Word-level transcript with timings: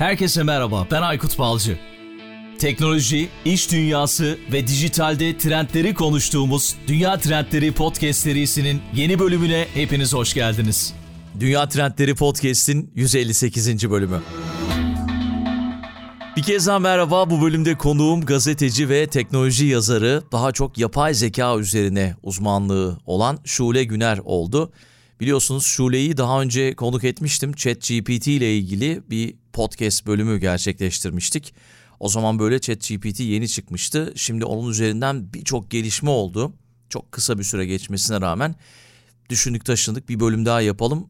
Herkese 0.00 0.42
merhaba, 0.42 0.86
ben 0.90 1.02
Aykut 1.02 1.38
Balcı. 1.38 1.78
Teknoloji, 2.58 3.28
iş 3.44 3.72
dünyası 3.72 4.38
ve 4.52 4.66
dijitalde 4.66 5.38
trendleri 5.38 5.94
konuştuğumuz 5.94 6.76
Dünya 6.86 7.18
Trendleri 7.18 7.72
Podcast 7.72 8.20
serisinin 8.20 8.82
yeni 8.94 9.18
bölümüne 9.18 9.66
hepiniz 9.74 10.14
hoş 10.14 10.34
geldiniz. 10.34 10.94
Dünya 11.40 11.68
Trendleri 11.68 12.14
Podcast'in 12.14 12.92
158. 12.94 13.90
bölümü. 13.90 14.20
Bir 16.36 16.42
kez 16.42 16.66
daha 16.66 16.78
merhaba. 16.78 17.30
Bu 17.30 17.42
bölümde 17.42 17.74
konuğum 17.78 18.20
gazeteci 18.26 18.88
ve 18.88 19.06
teknoloji 19.06 19.66
yazarı, 19.66 20.22
daha 20.32 20.52
çok 20.52 20.78
yapay 20.78 21.14
zeka 21.14 21.58
üzerine 21.58 22.14
uzmanlığı 22.22 22.98
olan 23.06 23.38
Şule 23.44 23.84
Güner 23.84 24.18
oldu. 24.24 24.72
Biliyorsunuz 25.20 25.64
Şule'yi 25.64 26.16
daha 26.16 26.42
önce 26.42 26.74
konuk 26.74 27.04
etmiştim. 27.04 27.52
ChatGPT 27.52 28.26
ile 28.26 28.56
ilgili 28.56 29.02
bir 29.10 29.34
podcast 29.52 30.06
bölümü 30.06 30.38
gerçekleştirmiştik. 30.38 31.54
O 32.00 32.08
zaman 32.08 32.38
böyle 32.38 32.60
ChatGPT 32.60 33.20
yeni 33.20 33.48
çıkmıştı. 33.48 34.12
Şimdi 34.16 34.44
onun 34.44 34.70
üzerinden 34.70 35.32
birçok 35.32 35.70
gelişme 35.70 36.10
oldu. 36.10 36.52
Çok 36.88 37.12
kısa 37.12 37.38
bir 37.38 37.44
süre 37.44 37.66
geçmesine 37.66 38.20
rağmen 38.20 38.54
düşündük 39.30 39.64
taşındık 39.64 40.08
bir 40.08 40.20
bölüm 40.20 40.46
daha 40.46 40.60
yapalım. 40.60 41.08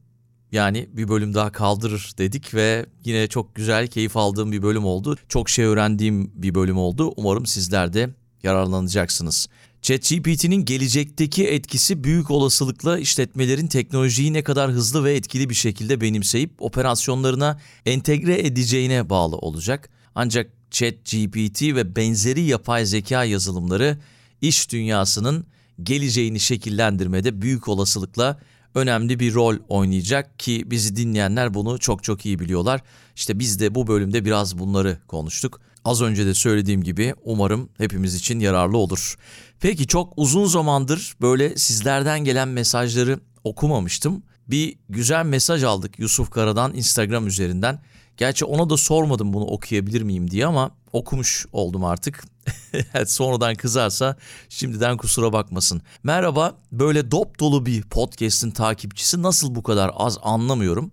Yani 0.53 0.89
bir 0.93 1.09
bölüm 1.09 1.35
daha 1.35 1.53
kaldırır 1.53 2.13
dedik 2.19 2.55
ve 2.55 2.87
yine 3.05 3.29
çok 3.29 3.55
güzel 3.55 3.87
keyif 3.87 4.17
aldığım 4.17 4.53
bir 4.53 4.63
bölüm 4.63 4.85
oldu. 4.85 5.17
Çok 5.29 5.49
şey 5.49 5.65
öğrendiğim 5.65 6.33
bir 6.35 6.55
bölüm 6.55 6.79
oldu. 6.79 7.13
Umarım 7.17 7.47
sizler 7.47 7.93
de 7.93 8.11
yararlanacaksınız. 8.43 9.49
ChatGPT'nin 9.83 10.65
gelecekteki 10.65 11.47
etkisi 11.49 12.05
büyük 12.05 12.31
olasılıkla 12.31 12.99
işletmelerin 12.99 13.67
teknolojiyi 13.67 14.33
ne 14.33 14.43
kadar 14.45 14.71
hızlı 14.71 15.05
ve 15.05 15.15
etkili 15.15 15.51
bir 15.51 15.55
şekilde 15.55 16.01
benimseyip 16.01 16.51
operasyonlarına 16.59 17.61
entegre 17.87 18.47
edeceğine 18.47 19.11
bağlı 19.11 19.37
olacak. 19.37 19.91
Ancak 20.15 20.51
ChatGPT 20.71 21.63
ve 21.63 21.97
benzeri 21.97 22.41
yapay 22.41 22.87
zeka 22.87 23.25
yazılımları 23.25 23.99
iş 24.41 24.73
dünyasının 24.73 25.47
geleceğini 25.83 26.41
şekillendirmede 26.41 27.43
büyük 27.43 27.69
olasılıkla 27.69 28.39
önemli 28.75 29.21
bir 29.21 29.35
rol 29.35 29.57
oynayacak 29.69 30.39
ki 30.39 30.71
bizi 30.71 30.97
dinleyenler 30.97 31.55
bunu 31.55 31.79
çok 31.79 32.05
çok 32.05 32.27
iyi 32.27 32.39
biliyorlar. 32.39 32.81
İşte 33.17 33.39
biz 33.39 33.61
de 33.61 33.75
bu 33.75 33.87
bölümde 33.87 34.25
biraz 34.25 34.59
bunları 34.59 34.99
konuştuk. 35.07 35.61
Az 35.85 36.03
önce 36.03 36.27
de 36.27 36.35
söylediğim 36.35 36.83
gibi 36.83 37.15
umarım 37.25 37.69
hepimiz 37.79 38.15
için 38.15 38.41
yararlı 38.41 38.79
olur. 38.79 39.17
Peki 39.61 39.87
çok 39.87 40.13
uzun 40.17 40.47
zamandır 40.47 41.17
böyle 41.21 41.57
sizlerden 41.57 42.25
gelen 42.25 42.49
mesajları 42.49 43.21
okumamıştım. 43.45 44.23
Bir 44.49 44.77
güzel 44.89 45.27
mesaj 45.27 45.65
aldık 45.65 45.99
Yusuf 45.99 46.31
Kara'dan 46.31 46.75
Instagram 46.75 47.27
üzerinden. 47.27 47.83
Gerçi 48.17 48.45
ona 48.45 48.71
da 48.71 48.77
sormadım 48.77 49.33
bunu 49.33 49.45
okuyabilir 49.45 50.03
miyim 50.03 50.31
diye 50.31 50.47
ama 50.47 50.71
okumuş 50.93 51.47
oldum 51.53 51.85
artık. 51.85 52.25
Sonradan 53.07 53.55
kızarsa 53.55 54.17
şimdiden 54.49 54.97
kusura 54.97 55.33
bakmasın. 55.33 55.83
Merhaba 56.03 56.57
böyle 56.73 57.11
dop 57.11 57.41
dolu 57.41 57.67
bir 57.67 57.83
podcast'in 57.83 58.51
takipçisi 58.51 59.23
nasıl 59.23 59.55
bu 59.55 59.63
kadar 59.63 59.91
az 59.95 60.19
anlamıyorum. 60.23 60.91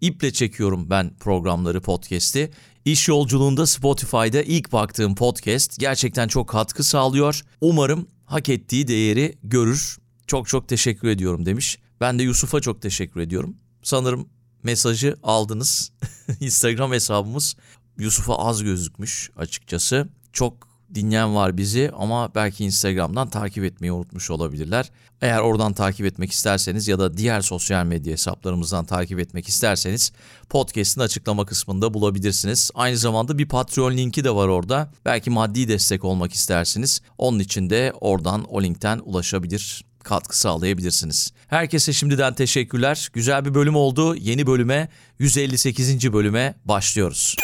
İple 0.00 0.32
çekiyorum 0.32 0.90
ben 0.90 1.10
programları 1.20 1.80
podcast'i. 1.80 2.50
İş 2.84 3.08
yolculuğunda 3.08 3.66
Spotify'da 3.66 4.42
ilk 4.42 4.72
baktığım 4.72 5.14
podcast 5.14 5.78
gerçekten 5.78 6.28
çok 6.28 6.48
katkı 6.48 6.84
sağlıyor. 6.84 7.40
Umarım 7.60 8.08
hak 8.26 8.48
ettiği 8.48 8.88
değeri 8.88 9.38
görür. 9.42 9.98
Çok 10.26 10.48
çok 10.48 10.68
teşekkür 10.68 11.08
ediyorum 11.08 11.46
demiş. 11.46 11.78
Ben 12.00 12.18
de 12.18 12.22
Yusuf'a 12.22 12.60
çok 12.60 12.82
teşekkür 12.82 13.20
ediyorum. 13.20 13.56
Sanırım 13.82 14.28
mesajı 14.62 15.16
aldınız. 15.22 15.92
Instagram 16.40 16.92
hesabımız 16.92 17.56
Yusuf'a 17.98 18.38
az 18.38 18.62
gözükmüş 18.64 19.30
açıkçası. 19.36 20.08
Çok 20.32 20.69
dinleyen 20.94 21.34
var 21.34 21.56
bizi 21.56 21.90
ama 21.96 22.34
belki 22.34 22.64
Instagram'dan 22.64 23.30
takip 23.30 23.64
etmeyi 23.64 23.92
unutmuş 23.92 24.30
olabilirler. 24.30 24.90
Eğer 25.20 25.38
oradan 25.38 25.72
takip 25.72 26.06
etmek 26.06 26.32
isterseniz 26.32 26.88
ya 26.88 26.98
da 26.98 27.16
diğer 27.16 27.40
sosyal 27.40 27.84
medya 27.86 28.12
hesaplarımızdan 28.12 28.84
takip 28.84 29.18
etmek 29.18 29.48
isterseniz 29.48 30.12
podcast'in 30.48 31.00
açıklama 31.00 31.46
kısmında 31.46 31.94
bulabilirsiniz. 31.94 32.70
Aynı 32.74 32.96
zamanda 32.96 33.38
bir 33.38 33.48
Patreon 33.48 33.96
linki 33.96 34.24
de 34.24 34.34
var 34.34 34.48
orada. 34.48 34.92
Belki 35.04 35.30
maddi 35.30 35.68
destek 35.68 36.04
olmak 36.04 36.32
istersiniz. 36.32 37.00
Onun 37.18 37.38
için 37.38 37.70
de 37.70 37.92
oradan 38.00 38.44
o 38.44 38.62
linkten 38.62 39.00
ulaşabilir 39.04 39.84
katkı 40.02 40.38
sağlayabilirsiniz. 40.38 41.32
Herkese 41.46 41.92
şimdiden 41.92 42.34
teşekkürler. 42.34 43.08
Güzel 43.12 43.44
bir 43.44 43.54
bölüm 43.54 43.76
oldu. 43.76 44.16
Yeni 44.16 44.46
bölüme 44.46 44.88
158. 45.18 46.12
bölüme 46.12 46.54
başlıyoruz. 46.64 47.36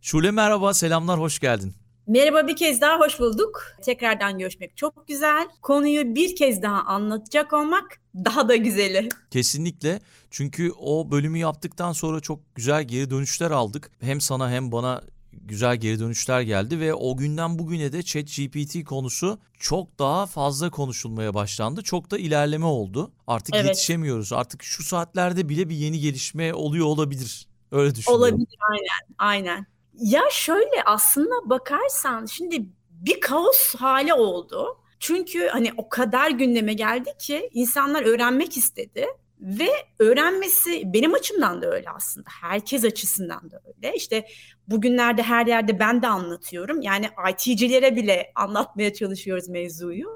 Şule 0.00 0.30
merhaba, 0.30 0.74
selamlar, 0.74 1.20
hoş 1.20 1.38
geldin. 1.38 1.83
Merhaba 2.06 2.48
bir 2.48 2.56
kez 2.56 2.80
daha 2.80 3.00
hoş 3.00 3.20
bulduk. 3.20 3.62
Tekrardan 3.82 4.38
görüşmek 4.38 4.76
çok 4.76 5.08
güzel. 5.08 5.48
Konuyu 5.62 6.14
bir 6.14 6.36
kez 6.36 6.62
daha 6.62 6.82
anlatacak 6.82 7.52
olmak 7.52 8.00
daha 8.14 8.48
da 8.48 8.56
güzeli. 8.56 9.08
Kesinlikle. 9.30 10.00
Çünkü 10.30 10.72
o 10.78 11.10
bölümü 11.10 11.38
yaptıktan 11.38 11.92
sonra 11.92 12.20
çok 12.20 12.54
güzel 12.54 12.84
geri 12.84 13.10
dönüşler 13.10 13.50
aldık. 13.50 13.90
Hem 14.00 14.20
sana 14.20 14.50
hem 14.50 14.72
bana 14.72 15.02
güzel 15.32 15.76
geri 15.76 15.98
dönüşler 15.98 16.40
geldi 16.40 16.80
ve 16.80 16.94
o 16.94 17.16
günden 17.16 17.58
bugüne 17.58 17.92
de 17.92 18.02
ChatGPT 18.02 18.84
konusu 18.84 19.38
çok 19.58 19.98
daha 19.98 20.26
fazla 20.26 20.70
konuşulmaya 20.70 21.34
başlandı. 21.34 21.82
Çok 21.82 22.10
da 22.10 22.18
ilerleme 22.18 22.66
oldu. 22.66 23.12
Artık 23.26 23.54
evet. 23.54 23.66
yetişemiyoruz. 23.66 24.32
Artık 24.32 24.62
şu 24.62 24.82
saatlerde 24.82 25.48
bile 25.48 25.68
bir 25.68 25.76
yeni 25.76 26.00
gelişme 26.00 26.54
oluyor 26.54 26.86
olabilir. 26.86 27.46
Öyle 27.72 27.94
düşünüyorum. 27.94 28.22
Olabilir 28.22 28.48
aynen. 28.70 29.14
Aynen. 29.18 29.73
Ya 29.98 30.22
şöyle 30.30 30.82
aslında 30.86 31.50
bakarsan 31.50 32.26
şimdi 32.26 32.66
bir 32.90 33.20
kaos 33.20 33.74
hali 33.74 34.14
oldu. 34.14 34.78
Çünkü 35.00 35.46
hani 35.46 35.72
o 35.76 35.88
kadar 35.88 36.30
gündeme 36.30 36.74
geldi 36.74 37.10
ki 37.18 37.50
insanlar 37.52 38.02
öğrenmek 38.02 38.56
istedi 38.56 39.06
ve 39.40 39.68
öğrenmesi 39.98 40.82
benim 40.92 41.14
açımdan 41.14 41.62
da 41.62 41.70
öyle 41.70 41.90
aslında. 41.90 42.30
Herkes 42.40 42.84
açısından 42.84 43.50
da 43.50 43.60
öyle. 43.66 43.96
İşte 43.96 44.26
bugünlerde 44.68 45.22
her 45.22 45.46
yerde 45.46 45.78
ben 45.78 46.02
de 46.02 46.06
anlatıyorum. 46.06 46.80
Yani 46.80 47.10
IT'cilere 47.30 47.96
bile 47.96 48.32
anlatmaya 48.34 48.92
çalışıyoruz 48.92 49.48
mevzuyu. 49.48 50.08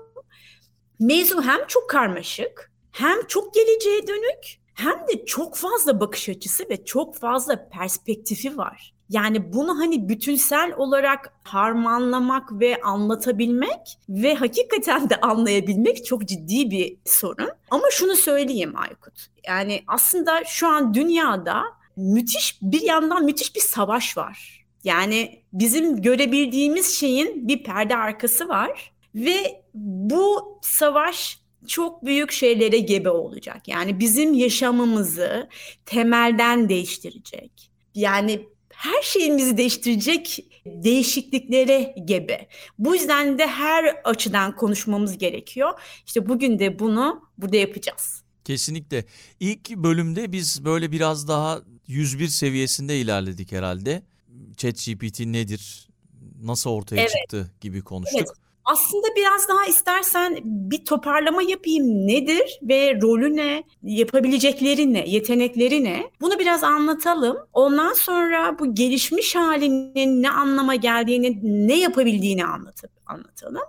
Mevzu 1.00 1.42
hem 1.42 1.66
çok 1.66 1.90
karmaşık 1.90 2.72
hem 2.92 3.26
çok 3.26 3.54
geleceğe 3.54 4.06
dönük 4.06 4.60
hem 4.74 5.08
de 5.08 5.24
çok 5.26 5.56
fazla 5.56 6.00
bakış 6.00 6.28
açısı 6.28 6.68
ve 6.68 6.84
çok 6.84 7.16
fazla 7.16 7.68
perspektifi 7.68 8.56
var. 8.56 8.97
Yani 9.10 9.52
bunu 9.52 9.78
hani 9.78 10.08
bütünsel 10.08 10.72
olarak 10.76 11.32
harmanlamak 11.44 12.60
ve 12.60 12.80
anlatabilmek 12.82 13.98
ve 14.08 14.34
hakikaten 14.34 15.10
de 15.10 15.20
anlayabilmek 15.20 16.04
çok 16.04 16.24
ciddi 16.24 16.70
bir 16.70 16.96
sorun. 17.04 17.50
Ama 17.70 17.86
şunu 17.90 18.16
söyleyeyim 18.16 18.72
Aykut. 18.76 19.26
Yani 19.46 19.82
aslında 19.86 20.44
şu 20.44 20.68
an 20.68 20.94
dünyada 20.94 21.62
müthiş 21.96 22.58
bir 22.62 22.82
yandan 22.82 23.24
müthiş 23.24 23.54
bir 23.54 23.60
savaş 23.60 24.16
var. 24.16 24.66
Yani 24.84 25.42
bizim 25.52 26.02
görebildiğimiz 26.02 26.94
şeyin 26.94 27.48
bir 27.48 27.64
perde 27.64 27.96
arkası 27.96 28.48
var 28.48 28.92
ve 29.14 29.62
bu 29.74 30.58
savaş 30.62 31.40
çok 31.66 32.04
büyük 32.04 32.32
şeylere 32.32 32.78
gebe 32.78 33.10
olacak. 33.10 33.68
Yani 33.68 34.00
bizim 34.00 34.34
yaşamımızı 34.34 35.48
temelden 35.86 36.68
değiştirecek. 36.68 37.70
Yani 37.94 38.48
her 38.78 39.02
şeyimizi 39.02 39.56
değiştirecek 39.56 40.46
değişikliklere 40.66 41.94
gebe. 42.04 42.48
Bu 42.78 42.94
yüzden 42.94 43.38
de 43.38 43.46
her 43.46 44.00
açıdan 44.04 44.56
konuşmamız 44.56 45.18
gerekiyor. 45.18 45.80
İşte 46.06 46.28
bugün 46.28 46.58
de 46.58 46.78
bunu 46.78 47.22
burada 47.38 47.56
yapacağız. 47.56 48.22
Kesinlikle. 48.44 49.04
İlk 49.40 49.70
bölümde 49.70 50.32
biz 50.32 50.64
böyle 50.64 50.92
biraz 50.92 51.28
daha 51.28 51.62
101 51.86 52.28
seviyesinde 52.28 53.00
ilerledik 53.00 53.52
herhalde. 53.52 54.02
ChatGPT 54.56 55.20
nedir? 55.20 55.88
Nasıl 56.42 56.70
ortaya 56.70 57.00
evet. 57.00 57.10
çıktı 57.10 57.52
gibi 57.60 57.82
konuştuk. 57.82 58.20
Evet. 58.20 58.47
Aslında 58.68 59.06
biraz 59.16 59.48
daha 59.48 59.66
istersen 59.66 60.38
bir 60.44 60.84
toparlama 60.84 61.42
yapayım 61.42 62.06
nedir 62.06 62.58
ve 62.62 63.00
rolü 63.02 63.36
ne, 63.36 63.64
yapabilecekleri 63.82 64.92
ne, 64.92 65.08
yetenekleri 65.08 65.84
ne? 65.84 66.10
Bunu 66.20 66.38
biraz 66.38 66.64
anlatalım. 66.64 67.36
Ondan 67.52 67.92
sonra 67.92 68.58
bu 68.58 68.74
gelişmiş 68.74 69.36
halinin 69.36 70.22
ne 70.22 70.30
anlama 70.30 70.74
geldiğini, 70.74 71.40
ne 71.68 71.78
yapabildiğini 71.78 72.44
anlatıp 72.44 72.90
anlatalım. 73.06 73.62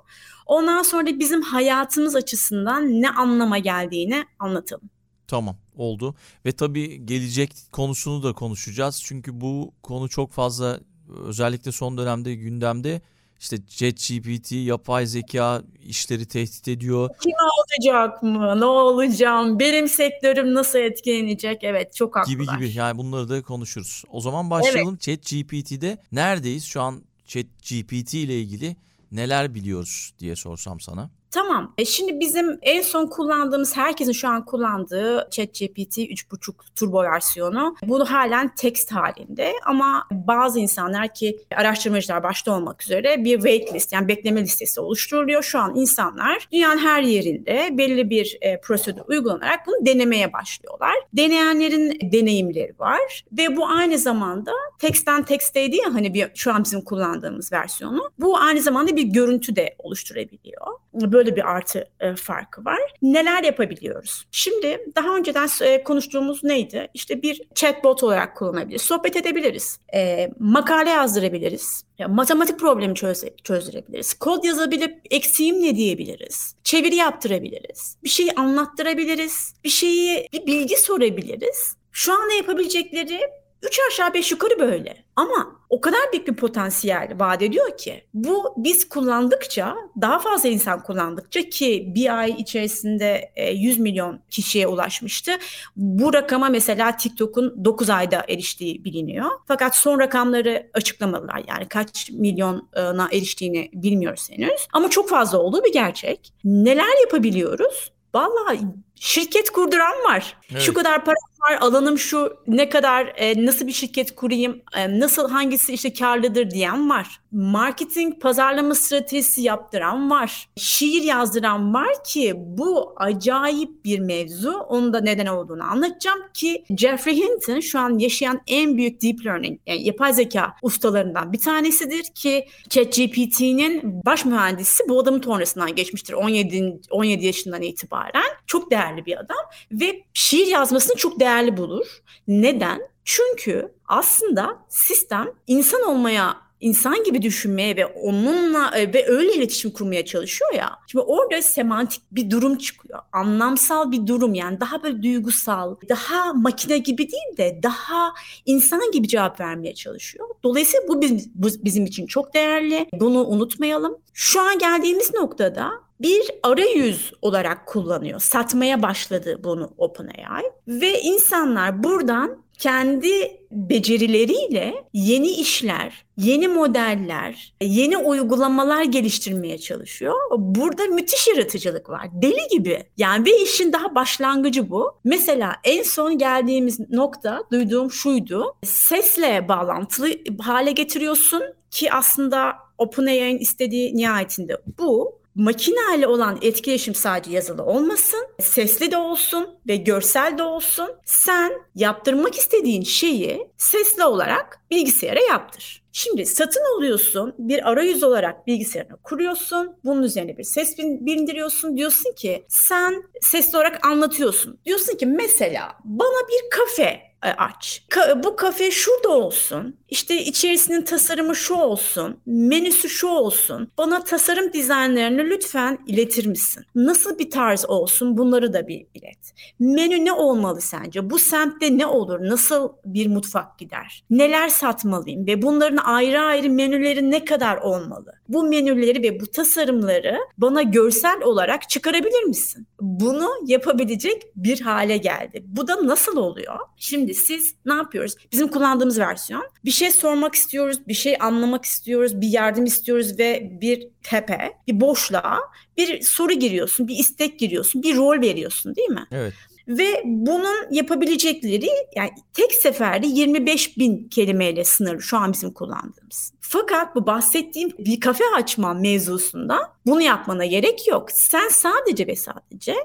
Ondan 0.46 0.84
sonra 0.84 1.20
bizim 1.20 1.42
hayatımız 1.42 2.16
açısından 2.16 3.02
ne 3.02 3.10
anlama 3.10 3.58
geldiğini 3.58 4.26
anlatalım. 4.40 4.90
Tamam 5.28 5.56
oldu 5.76 6.16
ve 6.46 6.52
tabii 6.52 7.06
gelecek 7.06 7.52
konusunu 7.72 8.24
da 8.24 8.34
konuşacağız 8.34 9.02
çünkü 9.06 9.42
bu 9.42 9.74
konu 9.84 10.10
çok 10.10 10.32
fazla 10.32 10.80
özellikle 11.26 11.72
son 11.72 11.98
dönemde 11.98 12.36
gündemde 12.36 13.02
işte 13.40 13.58
ChatGPT, 13.68 14.52
yapay 14.52 15.06
zeka 15.06 15.64
işleri 15.86 16.26
tehdit 16.26 16.68
ediyor. 16.68 17.10
Kim 17.24 17.34
olacak 17.60 18.24
mı? 18.24 18.60
Ne 18.60 18.66
olacağım? 18.66 19.60
Benim 19.60 19.90
sektörüm 19.90 20.54
nasıl 20.54 20.80
etkilenecek? 20.80 21.64
Evet 21.64 21.96
çok 21.96 22.16
haklılar. 22.16 22.34
Gibi 22.34 22.46
gibi 22.58 22.78
yani 22.78 22.98
bunları 22.98 23.30
da 23.30 23.42
konuşuruz. 23.42 24.04
O 24.12 24.22
zaman 24.22 24.50
başlayalım. 24.50 25.00
Evet. 25.08 25.24
ChatGPT'de 25.24 25.98
neredeyiz? 26.12 26.66
Şu 26.66 26.82
an 26.82 27.04
ChatGPT 27.26 28.14
ile 28.14 28.40
ilgili 28.40 28.76
neler 29.12 29.56
biliyoruz 29.56 30.14
diye 30.20 30.36
sorsam 30.36 30.80
sana. 30.80 31.10
Tamam. 31.32 31.74
E 31.78 31.86
şimdi 31.86 32.20
bizim 32.20 32.60
en 32.62 32.82
son 32.82 33.08
kullandığımız, 33.08 33.78
herkesin 33.78 34.12
şu 34.12 34.28
an 34.28 34.46
kullandığı 34.46 35.28
ChatGPT 35.32 35.98
3.5 35.98 36.54
turbo 36.76 37.04
versiyonu. 37.04 37.76
Bu 37.84 38.06
halen 38.06 38.56
text 38.56 38.92
halinde 38.92 39.54
ama 39.66 40.08
bazı 40.12 40.60
insanlar 40.60 41.14
ki 41.14 41.40
araştırmacılar 41.56 42.24
başta 42.24 42.52
olmak 42.56 42.84
üzere 42.84 43.24
bir 43.24 43.36
waitlist 43.36 43.94
yani 43.94 44.08
bekleme 44.08 44.42
listesi 44.42 44.82
oluşturuluyor. 44.82 45.44
Şu 45.44 45.60
an 45.60 45.76
insanlar 45.76 46.48
dünyanın 46.52 46.78
her 46.78 47.04
yerinde 47.04 47.70
belli 47.72 48.10
bir 48.10 48.38
e, 48.42 48.62
prosedür 48.62 49.02
uygulanarak 49.08 49.68
bunu 49.68 49.86
denemeye 49.86 50.34
başlıyorlar. 50.34 50.96
Deneyenlerin 51.14 52.12
deneyimleri 52.12 52.74
var 52.80 53.24
ve 53.32 53.58
bu 53.58 53.68
aynı 53.68 53.98
zamanda 53.98 54.52
text'ten 54.80 55.24
text'teydi 55.24 55.76
ya 55.76 55.94
hani 55.94 56.14
bir, 56.14 56.32
şu 56.36 56.54
an 56.54 56.64
bizim 56.64 56.82
kullandığımız 56.82 57.52
versiyonu. 57.52 58.12
Bu 58.20 58.38
aynı 58.38 58.62
zamanda 58.62 58.96
bir 58.96 59.04
görüntü 59.04 59.56
de 59.56 59.76
oluşturabiliyor. 59.80 60.68
Böyle 60.94 61.19
böyle 61.20 61.36
bir 61.36 61.52
artı 61.52 61.86
e, 62.00 62.16
farkı 62.16 62.66
var. 62.66 62.80
Neler 63.02 63.44
yapabiliyoruz? 63.44 64.26
Şimdi 64.32 64.80
daha 64.96 65.16
önceden 65.16 65.50
e, 65.62 65.84
konuştuğumuz 65.84 66.44
neydi? 66.44 66.88
İşte 66.94 67.22
bir 67.22 67.42
chatbot 67.56 68.04
olarak 68.04 68.38
kullanabiliriz. 68.38 68.82
Sohbet 68.82 69.16
edebiliriz. 69.16 69.80
E, 69.94 70.30
makale 70.40 70.90
yazdırabiliriz. 70.90 71.84
Ya, 71.98 72.08
matematik 72.08 72.60
problemi 72.60 72.96
çöz, 72.96 73.24
çözdürebiliriz. 73.44 74.14
Kod 74.14 74.44
yazabilip 74.44 75.02
eksiğim 75.12 75.62
ne 75.64 75.76
diyebiliriz. 75.76 76.56
Çeviri 76.64 76.96
yaptırabiliriz. 76.96 77.98
Bir 78.04 78.10
şeyi 78.10 78.32
anlattırabiliriz. 78.32 79.54
Bir 79.64 79.70
şeyi 79.70 80.28
bir 80.34 80.46
bilgi 80.46 80.78
sorabiliriz. 80.78 81.76
Şu 81.92 82.14
anda 82.14 82.34
yapabilecekleri 82.34 83.20
üç 83.64 83.80
aşağı 83.88 84.14
beş 84.14 84.32
yukarı 84.32 84.60
böyle. 84.60 85.04
Ama 85.16 85.60
o 85.70 85.82
kadar 85.82 86.00
büyük 86.12 86.28
bir 86.28 86.36
potansiyel 86.36 87.14
vaat 87.16 87.42
ediyor 87.42 87.78
ki 87.78 88.04
bu 88.14 88.54
biz 88.58 88.90
kullandıkça 88.90 89.76
daha 90.02 90.20
fazla 90.20 90.50
insan 90.50 90.84
kullandıkça 90.84 91.50
ki 91.50 91.92
bir 91.96 92.20
ay 92.20 92.32
içerisinde 92.32 93.32
100 93.54 93.78
e, 93.78 93.82
milyon 93.82 94.20
kişiye 94.30 94.68
ulaşmıştı. 94.68 95.32
Bu 95.76 96.14
rakama 96.14 96.50
mesela 96.50 96.98
TikTok'un 96.98 97.66
9 97.66 97.90
ayda 97.90 98.26
eriştiği 98.30 98.86
biliniyor. 98.86 99.30
Fakat 99.48 99.76
son 99.76 100.00
rakamları 100.00 100.70
açıklamadılar. 100.74 101.44
Yani 101.48 101.68
kaç 101.68 102.10
milyona 102.12 103.10
eriştiğini 103.12 103.70
bilmiyoruz 103.74 104.30
henüz. 104.32 104.68
Ama 104.74 104.90
çok 104.90 105.10
fazla 105.10 105.38
olduğu 105.38 105.64
bir 105.64 105.74
gerçek. 105.74 106.34
Neler 106.44 107.02
yapabiliyoruz? 107.02 107.92
Vallahi 108.14 108.60
şirket 108.96 109.50
kurduran 109.50 110.04
var. 110.04 110.38
Evet. 110.52 110.62
Şu 110.62 110.74
kadar 110.74 111.06
para 111.06 111.16
var, 111.42 111.58
alanım 111.62 111.98
şu, 111.98 112.38
ne 112.48 112.70
kadar 112.70 113.14
e, 113.18 113.46
nasıl 113.46 113.68
bir 113.68 113.72
şirket 113.72 114.16
kurayım, 114.16 114.62
e, 114.78 115.00
nasıl 115.00 115.30
hangisi 115.30 115.74
işte 115.74 115.94
karlıdır 115.94 116.52
diyen 116.52 116.90
var. 116.90 117.20
Marketing, 117.32 118.22
pazarlama 118.22 118.76
stratejisi 118.76 119.42
yaptıran 119.42 120.10
var. 120.10 120.50
Şiir 120.56 121.04
yazdıran 121.04 121.74
var 121.74 122.04
ki 122.04 122.34
bu 122.38 122.94
acayip 122.98 123.86
bir 123.86 124.00
mevzu. 124.00 124.52
Onun 124.52 124.94
da 124.94 125.02
neden 125.02 125.26
olduğunu 125.26 125.64
anlatacağım 125.64 126.20
ki 126.34 126.64
Jeffrey 126.78 127.18
Hinton 127.18 127.60
şu 127.60 127.80
an 127.80 127.98
yaşayan 127.98 128.42
en 128.48 128.78
büyük 128.78 129.02
deep 129.02 129.26
learning, 129.26 129.60
yani 129.68 129.84
yapay 129.84 130.14
zeka 130.14 130.54
ustalarından 130.62 131.34
bir 131.34 131.40
tanesidir 131.40 132.04
ki 132.16 132.48
ChatGPT'nin 132.70 134.06
baş 134.06 134.26
mühendisi 134.26 134.84
bu 134.90 135.00
adamın 135.00 135.22
sonrasından 135.22 135.76
geçmiştir 135.76 136.14
17 136.14 136.82
17 136.90 137.26
yaşından 137.26 137.62
itibaren. 137.62 138.24
Çok 138.48 138.72
değerli 138.72 139.06
bir 139.06 139.18
adam 139.18 139.46
ve 139.72 140.04
şiir 140.14 140.48
yazmasını 140.48 140.96
çok 140.96 141.20
değerli 141.20 141.58
bulur. 141.58 141.88
Neden? 142.28 142.82
Çünkü 143.04 143.74
aslında 143.88 144.58
sistem 144.70 145.28
insan 145.48 145.82
olmaya 145.82 146.49
insan 146.60 147.04
gibi 147.04 147.22
düşünmeye 147.22 147.76
ve 147.76 147.86
onunla 147.86 148.78
e, 148.78 148.94
ve 148.94 149.08
öyle 149.08 149.34
iletişim 149.34 149.72
kurmaya 149.72 150.06
çalışıyor 150.06 150.54
ya. 150.54 150.72
Şimdi 150.88 151.06
orada 151.06 151.42
semantik 151.42 152.02
bir 152.12 152.30
durum 152.30 152.58
çıkıyor. 152.58 153.00
Anlamsal 153.12 153.92
bir 153.92 154.08
durum 154.08 154.34
yani 154.34 154.60
daha 154.60 154.84
böyle 154.84 155.04
duygusal, 155.04 155.76
daha 155.90 156.34
makine 156.34 156.78
gibi 156.78 157.12
değil 157.12 157.38
de 157.38 157.60
daha 157.64 158.14
insan 158.46 158.92
gibi 158.92 159.08
cevap 159.08 159.40
vermeye 159.40 159.74
çalışıyor. 159.74 160.30
Dolayısıyla 160.44 160.88
bu 160.88 161.02
bizim, 161.02 161.32
bu 161.36 161.48
bizim 161.64 161.86
için 161.86 162.08
çok 162.08 162.34
değerli. 162.34 162.88
Bunu 162.94 163.26
unutmayalım. 163.26 163.98
Şu 164.14 164.42
an 164.42 164.60
geldiğimiz 164.60 165.14
noktada 165.14 165.72
bir 166.02 166.32
arayüz 166.44 167.12
olarak 167.22 167.68
kullanıyor. 167.68 168.20
Satmaya 168.20 168.82
başladı 168.82 169.40
bunu 169.44 169.74
OpenAI 169.78 170.44
ve 170.68 171.02
insanlar 171.02 171.84
buradan 171.84 172.38
kendi 172.60 173.40
becerileriyle 173.52 174.84
yeni 174.94 175.32
işler, 175.32 176.06
yeni 176.18 176.48
modeller, 176.48 177.54
yeni 177.62 177.98
uygulamalar 177.98 178.84
geliştirmeye 178.84 179.58
çalışıyor. 179.58 180.16
Burada 180.38 180.86
müthiş 180.86 181.28
yaratıcılık 181.28 181.90
var. 181.90 182.08
Deli 182.14 182.48
gibi. 182.52 182.84
Yani 182.98 183.26
ve 183.26 183.42
işin 183.42 183.74
daha 183.74 183.96
başlangıcı 183.96 184.70
bu. 184.70 184.92
Mesela 185.04 185.56
en 185.64 185.84
son 185.84 186.18
geldiğimiz 186.18 186.80
nokta 186.90 187.44
duyduğum 187.52 187.92
şuydu. 187.92 188.56
Sesle 188.64 189.48
bağlantılı 189.48 190.10
hale 190.40 190.72
getiriyorsun 190.72 191.44
ki 191.72 191.94
aslında 191.94 192.54
OpenAI'nin 192.78 193.40
istediği 193.40 193.98
nihayetinde 193.98 194.62
bu 194.80 195.19
makineyle 195.36 196.08
olan 196.08 196.40
etkileşim 196.42 196.96
sadece 196.96 197.32
yazılı 197.32 197.64
olmasın, 197.64 198.28
sesli 198.40 198.92
de 198.92 198.98
olsun 198.98 199.50
ve 199.68 199.76
görsel 199.76 200.38
de 200.38 200.44
olsun. 200.44 200.90
Sen 201.06 201.52
yaptırmak 201.76 202.36
istediğin 202.36 202.84
şeyi 202.84 203.48
sesli 203.58 204.04
olarak 204.04 204.60
bilgisayara 204.72 205.20
yaptır. 205.20 205.84
Şimdi 205.92 206.26
satın 206.26 206.78
alıyorsun, 206.78 207.36
bir 207.38 207.70
arayüz 207.70 208.04
olarak 208.04 208.48
bilgisayarını 208.48 208.98
kuruyorsun, 209.04 209.76
bunun 209.86 210.04
üzerine 210.04 210.38
bir 210.38 210.44
ses 210.44 210.78
bindiriyorsun. 210.78 211.78
Diyorsun 211.78 212.14
ki 212.14 212.46
sen 212.50 213.04
sesli 213.22 213.58
olarak 213.58 213.86
anlatıyorsun. 213.86 214.60
Diyorsun 214.66 214.98
ki 214.98 215.06
mesela 215.06 215.76
bana 215.84 216.28
bir 216.28 216.50
kafe 216.50 217.09
aç. 217.22 217.84
Ka- 217.90 218.24
bu 218.24 218.36
kafe 218.36 218.72
şurada 218.72 219.10
olsun. 219.10 219.76
İşte 219.90 220.24
içerisinin 220.24 220.82
tasarımı 220.82 221.36
şu 221.36 221.54
olsun. 221.54 222.20
Menüsü 222.26 222.90
şu 222.90 223.08
olsun. 223.08 223.72
Bana 223.78 224.04
tasarım 224.04 224.54
dizaynlarını 224.54 225.22
lütfen 225.22 225.80
iletir 225.88 226.26
misin? 226.26 226.66
Nasıl 226.76 227.20
bir 227.20 227.30
tarz 227.32 227.66
olsun 227.70 228.18
bunları 228.18 228.54
da 228.54 228.68
bir 228.68 228.86
ilet. 228.94 229.34
Menü 229.60 230.06
ne 230.06 230.12
olmalı 230.12 230.62
sence? 230.62 231.10
Bu 231.10 231.20
semtte 231.20 231.78
ne 231.78 231.86
olur? 231.86 232.20
Nasıl 232.22 232.70
bir 232.86 233.08
mutfak 233.08 233.60
gider? 233.60 234.04
Neler 234.10 234.50
satmalıyım? 234.50 235.28
Ve 235.28 235.42
bunların 235.42 235.78
ayrı 235.78 236.22
ayrı 236.22 236.50
menüleri 236.50 237.12
ne 237.12 237.26
kadar 237.26 237.58
olmalı? 237.58 238.14
Bu 238.28 238.44
menüleri 238.44 239.04
ve 239.04 239.20
bu 239.20 239.28
tasarımları 239.28 240.18
bana 240.38 240.62
görsel 240.62 241.22
olarak 241.24 241.70
çıkarabilir 241.70 242.24
misin? 242.24 242.68
Bunu 242.82 243.30
yapabilecek 243.46 244.22
bir 244.36 244.62
hale 244.62 244.98
geldi. 244.98 245.44
Bu 245.48 245.68
da 245.68 245.88
nasıl 245.88 246.18
oluyor? 246.18 246.60
Şimdi 246.78 247.09
Şimdi 247.10 247.26
siz 247.28 247.56
ne 247.66 247.74
yapıyoruz? 247.74 248.16
Bizim 248.32 248.48
kullandığımız 248.48 249.00
versiyon 249.00 249.44
bir 249.66 249.72
şey 249.72 249.92
sormak 249.92 250.36
istiyoruz, 250.36 250.88
bir 250.88 250.94
şey 250.94 251.18
anlamak 251.20 251.66
istiyoruz, 251.66 252.22
bir 252.22 252.28
yardım 252.28 252.66
istiyoruz 252.66 253.20
ve 253.20 253.50
bir 253.62 253.88
tepe, 254.04 254.54
bir 254.68 254.80
boşluğa 254.80 255.40
bir 255.78 256.02
soru 256.02 256.34
giriyorsun, 256.34 256.88
bir 256.88 256.96
istek 256.96 257.40
giriyorsun, 257.40 257.84
bir 257.84 257.96
rol 257.96 258.22
veriyorsun 258.22 258.76
değil 258.76 258.90
mi? 258.90 259.08
Evet. 259.12 259.34
Ve 259.70 260.02
bunun 260.06 260.72
yapabilecekleri 260.72 261.70
yani 261.96 262.10
tek 262.34 262.52
seferde 262.52 263.08
25 263.08 263.78
bin 263.78 264.10
kelimeyle 264.10 264.64
sınırlı 264.64 265.02
şu 265.02 265.18
an 265.18 265.34
bizim 265.34 265.54
kullandığımız. 265.54 266.34
Fakat 266.40 266.96
bu 266.96 267.06
bahsettiğim 267.06 267.72
bir 267.80 268.00
kafe 268.00 268.24
açma 268.36 268.74
mevzusunda 268.74 269.60
bunu 269.86 270.02
yapmana 270.02 270.46
gerek 270.46 270.88
yok. 270.88 271.12
Sen 271.12 271.50
sadece 271.50 272.08
ve 272.08 272.16
sadece 272.16 272.76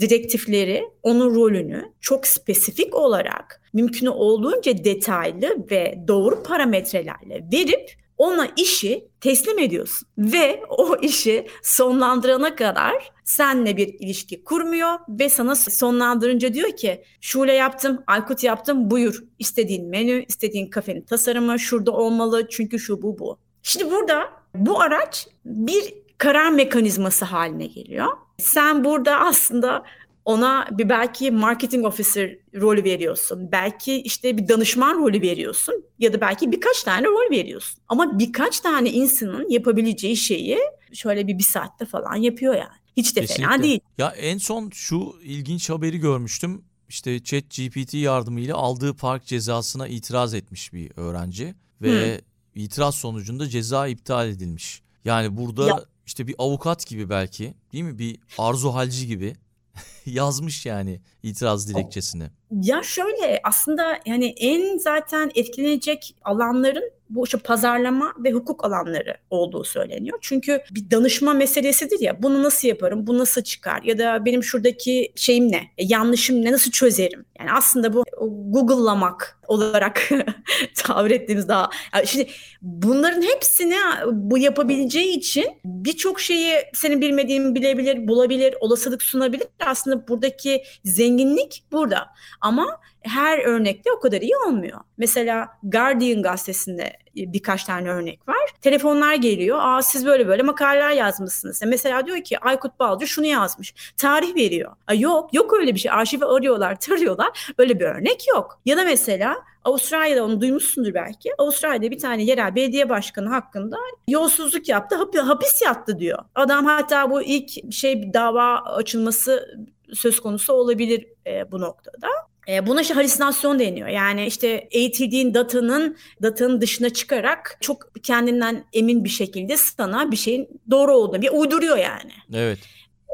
direktifleri, 0.00 0.84
onun 1.02 1.34
rolünü 1.34 1.92
çok 2.00 2.26
spesifik 2.26 2.94
olarak 2.94 3.62
mümkün 3.72 4.06
olduğunca 4.06 4.84
detaylı 4.84 5.56
ve 5.70 5.98
doğru 6.08 6.42
parametrelerle 6.42 7.48
verip 7.52 8.03
ona 8.18 8.48
işi 8.56 9.08
teslim 9.20 9.58
ediyorsun 9.58 10.08
ve 10.18 10.62
o 10.68 10.96
işi 10.96 11.46
sonlandırana 11.62 12.56
kadar 12.56 13.12
senle 13.24 13.76
bir 13.76 13.88
ilişki 13.88 14.44
kurmuyor 14.44 14.98
ve 15.08 15.28
sana 15.28 15.56
sonlandırınca 15.56 16.54
diyor 16.54 16.76
ki 16.76 17.04
Şule 17.20 17.52
yaptım, 17.52 18.02
Aykut 18.06 18.42
yaptım 18.42 18.90
buyur 18.90 19.24
istediğin 19.38 19.88
menü, 19.88 20.24
istediğin 20.28 20.70
kafenin 20.70 21.02
tasarımı 21.02 21.58
şurada 21.58 21.92
olmalı 21.92 22.48
çünkü 22.50 22.78
şu 22.78 23.02
bu 23.02 23.18
bu. 23.18 23.38
Şimdi 23.62 23.90
burada 23.90 24.30
bu 24.54 24.80
araç 24.80 25.28
bir 25.44 25.94
karar 26.18 26.50
mekanizması 26.50 27.24
haline 27.24 27.66
geliyor. 27.66 28.08
Sen 28.38 28.84
burada 28.84 29.20
aslında 29.20 29.84
Ona 30.24 30.68
bir 30.70 30.88
belki 30.88 31.30
marketing 31.30 31.86
officer 31.86 32.36
rolü 32.54 32.84
veriyorsun. 32.84 33.52
Belki 33.52 33.94
işte 34.02 34.36
bir 34.38 34.48
danışman 34.48 34.98
rolü 34.98 35.20
veriyorsun 35.22 35.84
ya 35.98 36.12
da 36.12 36.20
belki 36.20 36.52
birkaç 36.52 36.82
tane 36.82 37.06
rol 37.06 37.30
veriyorsun. 37.30 37.80
Ama 37.88 38.18
birkaç 38.18 38.60
tane 38.60 38.90
insanın 38.90 39.50
yapabileceği 39.50 40.16
şeyi 40.16 40.58
şöyle 40.92 41.26
bir 41.26 41.38
bir 41.38 41.42
saatte 41.42 41.84
falan 41.86 42.16
yapıyor 42.16 42.54
yani. 42.54 42.78
Hiç 42.96 43.16
de 43.16 43.20
Kesinlikle. 43.20 43.44
fena 43.48 43.62
değil. 43.62 43.80
Ya 43.98 44.08
en 44.10 44.38
son 44.38 44.70
şu 44.74 45.14
ilginç 45.22 45.70
haberi 45.70 45.98
görmüştüm. 45.98 46.64
İşte 46.88 47.22
Chat 47.22 47.44
GPT 47.50 47.94
yardımıyla 47.94 48.56
aldığı 48.56 48.94
park 48.96 49.26
cezasına 49.26 49.88
itiraz 49.88 50.34
etmiş 50.34 50.72
bir 50.72 50.90
öğrenci 50.96 51.54
ve 51.82 52.20
itiraz 52.54 52.94
sonucunda 52.94 53.48
ceza 53.48 53.86
iptal 53.86 54.28
edilmiş. 54.28 54.82
Yani 55.04 55.36
burada 55.36 55.66
Ya- 55.66 55.84
işte 56.06 56.26
bir 56.26 56.34
avukat 56.38 56.86
gibi 56.86 57.10
belki 57.10 57.54
değil 57.72 57.84
mi 57.84 57.98
bir 57.98 58.18
arzu 58.38 58.74
halci 58.74 59.06
gibi 59.06 59.34
yazmış 60.06 60.66
yani 60.66 61.00
itiraz 61.22 61.68
dilekçesini. 61.68 62.24
Ya 62.50 62.82
şöyle 62.82 63.40
aslında 63.44 63.98
yani 64.06 64.26
en 64.26 64.78
zaten 64.78 65.30
etkilenecek 65.34 66.16
alanların 66.24 66.90
bu 67.10 67.24
işte 67.24 67.38
pazarlama 67.38 68.12
ve 68.24 68.32
hukuk 68.32 68.64
alanları 68.64 69.16
olduğu 69.30 69.64
söyleniyor. 69.64 70.18
Çünkü 70.20 70.60
bir 70.70 70.90
danışma 70.90 71.34
meselesidir 71.34 72.00
ya 72.00 72.22
bunu 72.22 72.42
nasıl 72.42 72.68
yaparım, 72.68 73.06
bu 73.06 73.18
nasıl 73.18 73.42
çıkar 73.42 73.82
ya 73.82 73.98
da 73.98 74.24
benim 74.24 74.42
şuradaki 74.42 75.12
şeyim 75.16 75.52
ne, 75.52 75.56
e, 75.78 75.84
yanlışım 75.84 76.44
ne, 76.44 76.52
nasıl 76.52 76.70
çözerim? 76.70 77.24
Yani 77.38 77.52
aslında 77.52 77.92
bu 77.92 78.04
Google'lamak 78.50 79.38
olarak 79.54 80.08
tabir 80.76 81.10
ettiğimiz 81.10 81.48
daha. 81.48 81.70
Yani 81.94 82.06
şimdi 82.06 82.30
bunların 82.62 83.22
hepsini 83.22 83.76
bu 84.12 84.38
yapabileceği 84.38 85.18
için 85.18 85.46
birçok 85.64 86.20
şeyi 86.20 86.54
senin 86.74 87.00
bilmediğin 87.00 87.54
bilebilir, 87.54 88.08
bulabilir, 88.08 88.54
olasılık 88.60 89.02
sunabilir. 89.02 89.46
Aslında 89.66 90.08
buradaki 90.08 90.62
zenginlik 90.84 91.64
burada. 91.72 92.06
Ama 92.40 92.80
her 93.04 93.38
örnekte 93.38 93.92
o 93.92 94.00
kadar 94.00 94.20
iyi 94.20 94.36
olmuyor. 94.36 94.80
Mesela 94.98 95.48
Guardian 95.62 96.22
gazetesinde 96.22 96.92
birkaç 97.14 97.64
tane 97.64 97.90
örnek 97.90 98.28
var. 98.28 98.36
Telefonlar 98.60 99.14
geliyor. 99.14 99.58
Aa 99.60 99.82
siz 99.82 100.06
böyle 100.06 100.28
böyle 100.28 100.42
makaleler 100.42 100.90
yazmışsınız. 100.90 101.62
Ya 101.62 101.68
Mesela 101.68 102.06
diyor 102.06 102.20
ki 102.24 102.38
Aykut 102.38 102.78
Balcı 102.80 103.06
şunu 103.06 103.26
yazmış. 103.26 103.74
Tarih 103.96 104.34
veriyor. 104.36 104.72
Aa, 104.86 104.94
yok 104.94 105.34
yok 105.34 105.52
öyle 105.60 105.74
bir 105.74 105.80
şey. 105.80 105.90
Arşivi 105.90 106.24
arıyorlar, 106.24 106.80
tarıyorlar. 106.80 107.52
Öyle 107.58 107.80
bir 107.80 107.84
örnek 107.84 108.28
yok. 108.28 108.60
Ya 108.64 108.76
da 108.76 108.84
mesela 108.84 109.36
Avustralya'da 109.64 110.24
onu 110.24 110.40
duymuşsundur 110.40 110.94
belki. 110.94 111.30
Avustralya'da 111.38 111.90
bir 111.90 111.98
tane 111.98 112.22
yerel 112.24 112.54
belediye 112.54 112.88
başkanı 112.88 113.28
hakkında 113.28 113.76
yolsuzluk 114.08 114.68
yaptı, 114.68 114.96
hap- 114.96 115.18
hapis 115.18 115.62
yattı 115.62 115.98
diyor. 115.98 116.18
Adam 116.34 116.64
hatta 116.66 117.10
bu 117.10 117.22
ilk 117.22 117.72
şey 117.74 118.12
dava 118.14 118.58
açılması 118.58 119.48
söz 119.92 120.20
konusu 120.20 120.52
olabilir 120.52 121.06
e, 121.26 121.52
bu 121.52 121.60
noktada. 121.60 122.08
E, 122.48 122.66
buna 122.66 122.80
işte 122.80 122.94
halüsinasyon 122.94 123.58
deniyor. 123.58 123.88
Yani 123.88 124.26
işte 124.26 124.68
ATD'nin 124.68 125.34
datanın 125.34 125.96
datanın 126.22 126.60
dışına 126.60 126.90
çıkarak 126.90 127.56
çok 127.60 127.94
kendinden 128.02 128.64
emin 128.72 129.04
bir 129.04 129.08
şekilde 129.08 129.56
sana 129.56 130.10
bir 130.10 130.16
şeyin 130.16 130.60
doğru 130.70 130.92
olduğunu 130.92 131.22
bir 131.22 131.30
uyduruyor 131.30 131.76
yani. 131.76 132.12
Evet. 132.34 132.58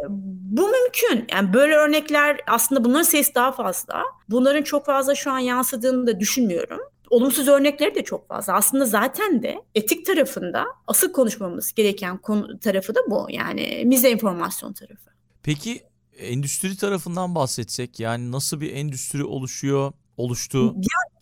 Bu 0.08 0.68
mümkün. 0.68 1.26
Yani 1.32 1.52
böyle 1.52 1.75
örnekler 1.75 2.40
aslında 2.46 2.84
bunların 2.84 3.02
sayısı 3.02 3.34
daha 3.34 3.52
fazla. 3.52 4.02
Bunların 4.28 4.62
çok 4.62 4.87
fazla 4.87 5.14
şu 5.14 5.30
an 5.30 5.38
yansıdığını 5.38 6.06
da 6.06 6.20
düşünmüyorum. 6.20 6.80
Olumsuz 7.10 7.49
örnekleri 7.49 7.94
de 7.94 8.04
çok 8.04 8.28
fazla. 8.28 8.52
Aslında 8.52 8.84
zaten 8.84 9.42
de 9.42 9.62
etik 9.75 10.06
tarafında 10.06 10.64
asıl 10.87 11.12
konuşmamız 11.12 11.72
gereken 11.72 12.18
konu 12.18 12.58
tarafı 12.58 12.94
da 12.94 13.00
bu. 13.10 13.26
Yani 13.30 13.82
mizenformasyon 13.87 14.72
tarafı. 14.72 15.10
Peki 15.42 15.82
endüstri 16.20 16.76
tarafından 16.76 17.34
bahsetsek 17.34 18.00
yani 18.00 18.32
nasıl 18.32 18.60
bir 18.60 18.72
endüstri 18.72 19.24
oluşuyor, 19.24 19.92
oluştu? 20.16 20.76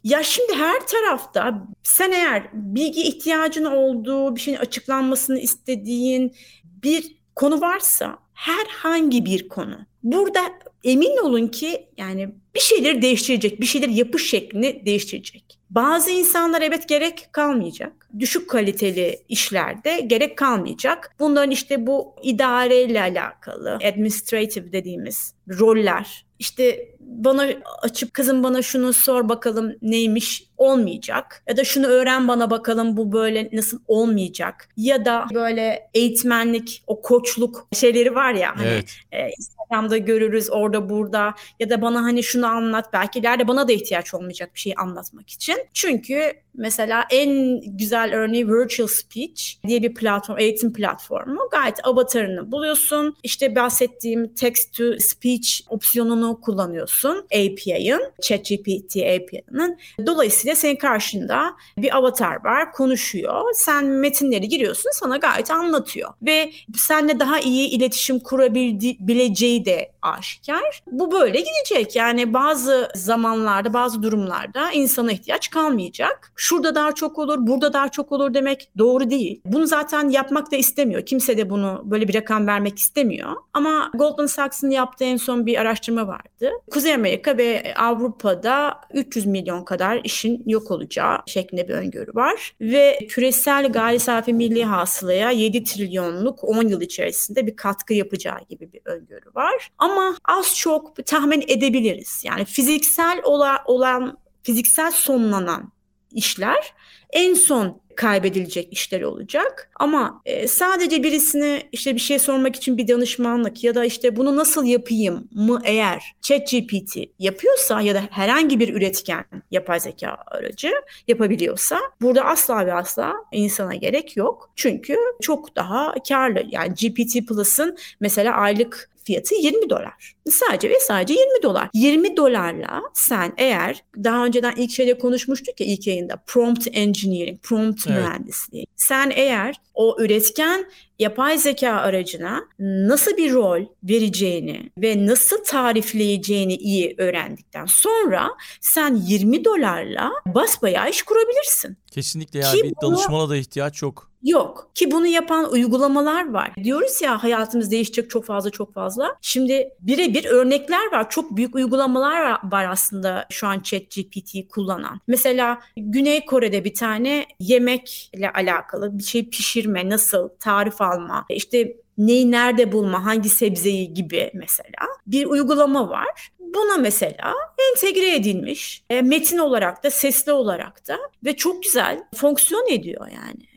Ya 0.04 0.22
şimdi 0.22 0.54
her 0.54 0.86
tarafta 0.86 1.66
sen 1.82 2.12
eğer 2.12 2.50
bilgi 2.52 3.02
ihtiyacın 3.02 3.64
olduğu, 3.64 4.36
bir 4.36 4.40
şeyin 4.40 4.58
açıklanmasını 4.58 5.38
istediğin 5.38 6.34
bir 6.64 7.18
konu 7.36 7.60
varsa 7.60 8.18
herhangi 8.32 9.24
bir 9.24 9.48
konu. 9.48 9.78
Burada 10.02 10.40
emin 10.85 11.16
olun 11.16 11.47
ki 11.47 11.87
yani 11.97 12.28
bir 12.54 12.61
şeyleri 12.61 13.02
değiştirecek, 13.02 13.61
bir 13.61 13.66
şeyler 13.66 13.88
yapış 13.88 14.30
şeklini 14.30 14.87
değiştirecek. 14.87 15.58
Bazı 15.70 16.11
insanlar 16.11 16.62
evet 16.62 16.88
gerek 16.88 17.28
kalmayacak. 17.32 18.08
Düşük 18.18 18.50
kaliteli 18.50 19.18
işlerde 19.28 20.00
gerek 20.00 20.38
kalmayacak. 20.38 21.16
Bunların 21.18 21.50
işte 21.50 21.87
bu 21.87 22.14
idareyle 22.23 23.00
alakalı, 23.00 23.75
administrative 23.75 24.73
dediğimiz 24.73 25.35
roller. 25.49 26.26
İşte 26.38 26.88
bana 27.08 27.48
açıp 27.82 28.14
kızım 28.14 28.42
bana 28.42 28.62
şunu 28.62 28.92
sor 28.92 29.28
bakalım 29.28 29.72
neymiş 29.82 30.44
olmayacak. 30.56 31.42
Ya 31.48 31.56
da 31.56 31.64
şunu 31.64 31.86
öğren 31.86 32.28
bana 32.28 32.50
bakalım 32.50 32.96
bu 32.96 33.12
böyle 33.12 33.50
nasıl 33.52 33.80
olmayacak. 33.88 34.68
Ya 34.76 35.04
da 35.04 35.26
böyle 35.34 35.90
eğitmenlik, 35.94 36.82
o 36.86 37.02
koçluk 37.02 37.68
şeyleri 37.72 38.14
var 38.14 38.34
ya 38.34 38.52
hani 38.56 38.68
Evet. 38.68 38.90
e, 39.12 39.28
Instagram'da 39.38 39.96
görürüz 39.98 40.50
orada 40.50 40.88
burada 40.90 41.34
ya 41.60 41.70
da 41.70 41.82
bana 41.82 42.02
hani 42.02 42.22
şunu 42.22 42.46
anlat 42.46 42.92
belki 42.92 43.18
ileride 43.18 43.48
bana 43.48 43.68
da 43.68 43.72
ihtiyaç 43.72 44.14
olmayacak 44.14 44.50
bir 44.54 44.60
şeyi 44.60 44.74
anlatmak 44.74 45.30
için. 45.30 45.56
Çünkü 45.74 46.32
mesela 46.58 47.04
en 47.10 47.60
güzel 47.76 48.14
örneği 48.14 48.48
Virtual 48.48 48.86
Speech 48.86 49.42
diye 49.66 49.82
bir 49.82 49.94
platform, 49.94 50.38
eğitim 50.38 50.72
platformu. 50.72 51.40
Gayet 51.50 51.86
avatarını 51.86 52.52
buluyorsun. 52.52 53.16
İşte 53.22 53.54
bahsettiğim 53.54 54.34
text 54.34 54.76
to 54.76 54.84
speech 54.98 55.48
opsiyonunu 55.68 56.40
kullanıyorsun 56.40 57.18
API'ın, 57.18 58.02
ChatGPT 58.22 58.96
API'nin. 58.96 59.78
Dolayısıyla 60.06 60.54
senin 60.56 60.76
karşında 60.76 61.56
bir 61.78 61.96
avatar 61.96 62.44
var, 62.44 62.72
konuşuyor. 62.72 63.42
Sen 63.54 63.84
metinleri 63.84 64.48
giriyorsun, 64.48 64.90
sana 64.92 65.16
gayet 65.16 65.50
anlatıyor. 65.50 66.10
Ve 66.22 66.52
seninle 66.76 67.20
daha 67.20 67.40
iyi 67.40 67.68
iletişim 67.68 68.20
kurabileceği 68.20 69.64
de 69.64 69.92
aşikar. 70.02 70.82
Bu 70.92 71.12
böyle 71.12 71.40
gidecek. 71.40 71.96
Yani 71.96 72.34
bazı 72.34 72.88
zamanlarda, 72.94 73.72
bazı 73.72 74.02
durumlarda 74.02 74.72
insana 74.72 75.12
ihtiyaç 75.12 75.50
kalmayacak. 75.50 76.32
Şurada 76.48 76.74
daha 76.74 76.94
çok 76.94 77.18
olur, 77.18 77.46
burada 77.46 77.72
daha 77.72 77.88
çok 77.88 78.12
olur 78.12 78.34
demek 78.34 78.70
doğru 78.78 79.10
değil. 79.10 79.40
Bunu 79.44 79.66
zaten 79.66 80.08
yapmak 80.08 80.52
da 80.52 80.56
istemiyor. 80.56 81.06
Kimse 81.06 81.36
de 81.36 81.50
bunu 81.50 81.82
böyle 81.84 82.08
bir 82.08 82.14
rakam 82.14 82.46
vermek 82.46 82.78
istemiyor. 82.78 83.32
Ama 83.52 83.90
Goldman 83.94 84.26
Sachs'ın 84.26 84.70
yaptığı 84.70 85.04
en 85.04 85.16
son 85.16 85.46
bir 85.46 85.60
araştırma 85.60 86.06
vardı. 86.06 86.50
Kuzey 86.70 86.94
Amerika 86.94 87.36
ve 87.36 87.74
Avrupa'da 87.76 88.80
300 88.94 89.26
milyon 89.26 89.64
kadar 89.64 90.00
işin 90.04 90.42
yok 90.46 90.70
olacağı 90.70 91.18
şeklinde 91.26 91.68
bir 91.68 91.74
öngörü 91.74 92.14
var. 92.14 92.54
Ve 92.60 92.98
küresel 93.08 93.72
gayri 93.72 93.98
safi 94.00 94.32
milli 94.32 94.64
hasılaya 94.64 95.30
7 95.30 95.64
trilyonluk 95.64 96.44
10 96.44 96.68
yıl 96.68 96.80
içerisinde 96.80 97.46
bir 97.46 97.56
katkı 97.56 97.94
yapacağı 97.94 98.38
gibi 98.48 98.72
bir 98.72 98.80
öngörü 98.84 99.30
var. 99.34 99.70
Ama 99.78 100.14
az 100.24 100.56
çok 100.56 101.06
tahmin 101.06 101.44
edebiliriz. 101.48 102.22
Yani 102.26 102.44
fiziksel 102.44 103.20
ola- 103.24 103.62
olan, 103.66 104.18
fiziksel 104.42 104.90
sonlanan 104.92 105.72
işler. 106.12 106.74
En 107.10 107.34
son 107.34 107.80
kaybedilecek 107.98 108.72
işler 108.72 109.02
olacak. 109.02 109.70
Ama 109.76 110.22
e, 110.24 110.48
sadece 110.48 111.02
birisine 111.02 111.62
işte 111.72 111.94
bir 111.94 112.00
şey 112.00 112.18
sormak 112.18 112.56
için 112.56 112.78
bir 112.78 112.88
danışmanlık 112.88 113.64
ya 113.64 113.74
da 113.74 113.84
işte 113.84 114.16
bunu 114.16 114.36
nasıl 114.36 114.64
yapayım 114.64 115.28
mı 115.30 115.60
eğer 115.64 116.02
ChatGPT 116.22 116.96
yapıyorsa 117.18 117.80
ya 117.80 117.94
da 117.94 118.02
herhangi 118.10 118.60
bir 118.60 118.74
üretken 118.74 119.24
yapay 119.50 119.80
zeka 119.80 120.16
aracı 120.26 120.72
yapabiliyorsa 121.08 121.80
burada 122.00 122.24
asla 122.24 122.66
ve 122.66 122.74
asla 122.74 123.12
insana 123.32 123.74
gerek 123.74 124.16
yok. 124.16 124.50
Çünkü 124.56 124.96
çok 125.20 125.56
daha 125.56 125.94
karlı. 126.08 126.42
Yani 126.50 126.74
GPT 126.74 127.28
Plus'ın 127.28 127.76
mesela 128.00 128.34
aylık 128.34 128.90
fiyatı 129.08 129.34
20 129.34 129.70
dolar. 129.70 130.14
Sadece 130.30 130.70
ve 130.70 130.80
sadece 130.80 131.14
20 131.14 131.42
dolar. 131.42 131.68
20 131.74 132.16
dolarla 132.16 132.82
sen 132.94 133.32
eğer 133.36 133.84
daha 134.04 134.24
önceden 134.24 134.54
ilk 134.56 134.70
şeyde 134.70 134.98
konuşmuştuk 134.98 135.60
ya 135.60 135.66
ilk 135.66 135.86
yayında 135.86 136.16
prompt 136.26 136.68
engineering, 136.72 137.42
prompt 137.42 137.86
Evet. 137.88 137.99
mühendisliği. 138.02 138.66
Sen 138.76 139.12
eğer 139.14 139.54
o 139.75 139.97
üretken 140.00 140.66
yapay 140.98 141.38
zeka 141.38 141.70
aracına 141.72 142.44
nasıl 142.58 143.16
bir 143.16 143.32
rol 143.32 143.62
vereceğini 143.82 144.70
ve 144.78 145.06
nasıl 145.06 145.44
tarifleyeceğini 145.44 146.54
iyi 146.56 146.94
öğrendikten 146.98 147.66
sonra 147.66 148.28
sen 148.60 148.94
20 148.94 149.44
dolarla 149.44 150.10
basbayağı 150.26 150.90
iş 150.90 151.02
kurabilirsin. 151.02 151.76
Kesinlikle 151.90 152.38
yani 152.40 152.56
Ki 152.56 152.64
bir 152.64 152.72
bunu- 152.82 152.92
danışmana 152.92 153.28
da 153.28 153.36
ihtiyaç 153.36 153.82
yok. 153.82 154.08
Yok 154.22 154.70
ki 154.74 154.90
bunu 154.90 155.06
yapan 155.06 155.52
uygulamalar 155.52 156.32
var. 156.32 156.52
Diyoruz 156.64 157.02
ya 157.02 157.22
hayatımız 157.22 157.70
değişecek 157.70 158.10
çok 158.10 158.24
fazla 158.24 158.50
çok 158.50 158.74
fazla. 158.74 159.16
Şimdi 159.20 159.68
birebir 159.80 160.24
örnekler 160.24 160.92
var. 160.92 161.10
Çok 161.10 161.36
büyük 161.36 161.54
uygulamalar 161.54 162.38
var 162.52 162.68
aslında 162.70 163.26
şu 163.30 163.46
an 163.46 163.60
ChatGPT 163.60 164.48
kullanan. 164.48 165.00
Mesela 165.06 165.60
Güney 165.76 166.24
Kore'de 166.26 166.64
bir 166.64 166.74
tane 166.74 167.26
yemekle 167.40 168.30
alakalı 168.34 168.98
bir 168.98 169.02
şey 169.04 169.28
pişirme, 169.30 169.88
nasıl 169.88 170.28
tarif 170.40 170.80
alma, 170.92 171.26
işte 171.30 171.76
neyi 171.99 172.30
nerede 172.30 172.73
bulma, 172.73 173.04
hangi 173.04 173.28
sebzeyi 173.28 173.95
gibi 173.95 174.30
mesela 174.35 174.87
bir 175.07 175.26
uygulama 175.26 175.88
var. 175.88 176.30
Buna 176.40 176.76
mesela 176.76 177.35
entegre 177.71 178.14
edilmiş 178.14 178.83
e, 178.90 179.02
metin 179.02 179.38
olarak 179.38 179.85
da 179.85 179.90
sesli 179.90 180.33
olarak 180.33 180.88
da 180.88 180.99
ve 181.25 181.37
çok 181.37 181.62
güzel 181.62 182.04
fonksiyon 182.14 182.66
ediyor 182.71 183.09
yani. 183.09 183.49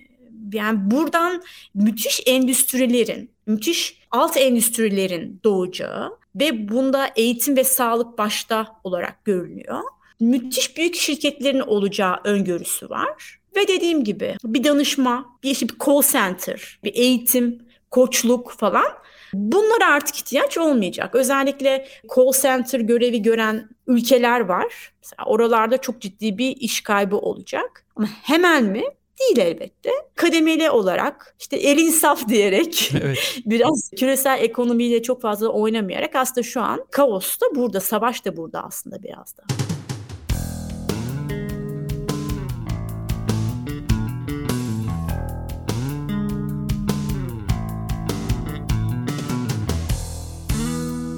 Yani 0.54 0.92
buradan 0.92 1.44
müthiş 1.74 2.22
endüstrilerin, 2.26 3.32
müthiş 3.48 4.02
alt 4.12 4.38
endüstrilerin 4.38 5.40
doğacağı 5.44 6.18
ve 6.36 6.70
bunda 6.70 7.10
eğitim 7.16 7.58
ve 7.58 7.64
sağlık 7.64 8.18
başta 8.18 8.68
olarak 8.84 9.26
görünüyor. 9.26 9.82
Müthiş 10.20 10.78
büyük 10.78 10.96
şirketlerin 10.96 11.60
olacağı 11.60 12.20
öngörüsü 12.24 12.90
var. 12.90 13.41
Ve 13.56 13.68
dediğim 13.68 14.04
gibi 14.04 14.36
bir 14.44 14.64
danışma, 14.64 15.26
bir, 15.44 15.50
işte 15.50 15.70
bir 15.70 15.76
call 15.86 16.02
center, 16.02 16.80
bir 16.84 16.96
eğitim, 16.96 17.68
koçluk 17.92 18.52
falan 18.52 19.02
Bunlara 19.34 19.94
artık 19.94 20.16
ihtiyaç 20.16 20.58
olmayacak. 20.58 21.16
Özellikle 21.16 21.88
call 22.16 22.32
center 22.42 22.80
görevi 22.80 23.22
gören 23.22 23.70
ülkeler 23.88 24.40
var. 24.40 24.94
Mesela 25.02 25.26
oralarda 25.26 25.78
çok 25.78 26.02
ciddi 26.02 26.38
bir 26.38 26.58
iş 26.58 26.82
kaybı 26.82 27.18
olacak. 27.18 27.86
Ama 27.96 28.08
hemen 28.24 28.64
mi? 28.64 28.84
Değil 29.20 29.48
elbette. 29.48 29.90
Kademeli 30.16 30.70
olarak 30.70 31.36
işte 31.40 31.58
el 31.58 31.78
insaf 31.78 32.28
diyerek 32.30 32.92
evet. 33.04 33.42
biraz 33.46 33.92
küresel 33.98 34.40
ekonomiyle 34.44 35.04
çok 35.04 35.22
fazla 35.22 35.48
oynamayarak 35.48 36.16
aslında 36.16 36.44
şu 36.44 36.62
an 36.62 36.86
kaos 36.92 37.40
da 37.40 37.46
burada, 37.56 37.80
savaş 37.80 38.26
da 38.26 38.38
burada 38.38 38.64
aslında 38.64 39.04
biraz 39.04 39.38
da. 39.38 39.71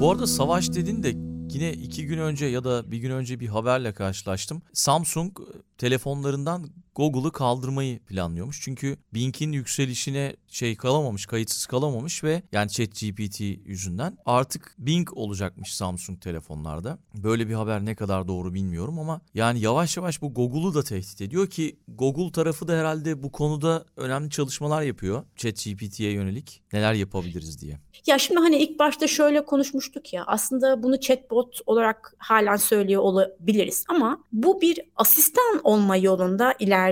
Bu 0.04 0.12
arada 0.12 0.28
savaş 0.28 0.74
dedin 0.74 1.04
de 1.04 1.14
yine 1.56 1.74
iki 1.74 2.06
gün 2.06 2.18
önce 2.18 2.46
ya 2.46 2.64
da 2.64 2.92
bir 2.92 2.98
gün 2.98 3.12
önce 3.12 3.40
bir 3.40 3.48
haberle 3.48 3.94
karşılaştım. 3.94 4.62
Samsung 4.74 5.38
telefonlarından 5.78 6.70
Google'ı 6.96 7.32
kaldırmayı 7.32 8.00
planlıyormuş. 8.00 8.62
Çünkü 8.62 8.98
Bing'in 9.14 9.52
yükselişine 9.52 10.36
şey 10.48 10.76
kalamamış, 10.76 11.26
kayıtsız 11.26 11.66
kalamamış 11.66 12.24
ve 12.24 12.44
yani 12.52 12.70
ChatGPT 12.70 13.40
yüzünden 13.66 14.18
artık 14.26 14.76
Bing 14.78 15.10
olacakmış 15.14 15.76
Samsung 15.76 16.22
telefonlarda. 16.22 16.98
Böyle 17.16 17.50
bir 17.50 17.54
haber 17.54 17.86
ne 17.86 17.96
kadar 17.96 18.28
doğru 18.28 18.54
bilmiyorum 18.54 19.00
ama 19.00 19.22
yani 19.34 19.60
yavaş 19.60 19.98
yavaş 19.98 20.22
bu 20.22 20.34
Google'u 20.34 20.74
da 20.74 20.84
tehdit 20.84 21.22
ediyor 21.22 21.48
ki 21.48 21.80
Google 21.88 22.32
tarafı 22.32 22.68
da 22.68 22.74
herhalde 22.74 23.24
bu 23.24 23.32
konuda 23.32 23.86
önemli 23.98 24.30
çalışmalar 24.30 24.82
yapıyor 24.82 25.24
ChatGPT'ye 25.36 26.12
yönelik. 26.12 26.64
Neler 26.74 26.94
yapabiliriz 26.94 27.62
diye. 27.62 27.78
Ya 28.06 28.20
şimdi 28.20 28.40
hani 28.40 28.58
ilk 28.58 28.80
başta 28.80 29.08
şöyle 29.08 29.46
konuşmuştuk 29.46 30.14
ya 30.14 30.24
aslında 30.28 30.84
bunu 30.84 31.00
chatbot 31.00 31.60
olarak 31.66 32.16
halen 32.18 32.56
söylüyor 32.56 33.02
olabiliriz 33.02 33.84
ama 33.88 34.24
bu 34.32 34.62
bir 34.62 34.80
asistan 34.96 35.62
olma 35.64 35.98
yolunda 35.98 36.54
ilerliyor. 36.60 36.83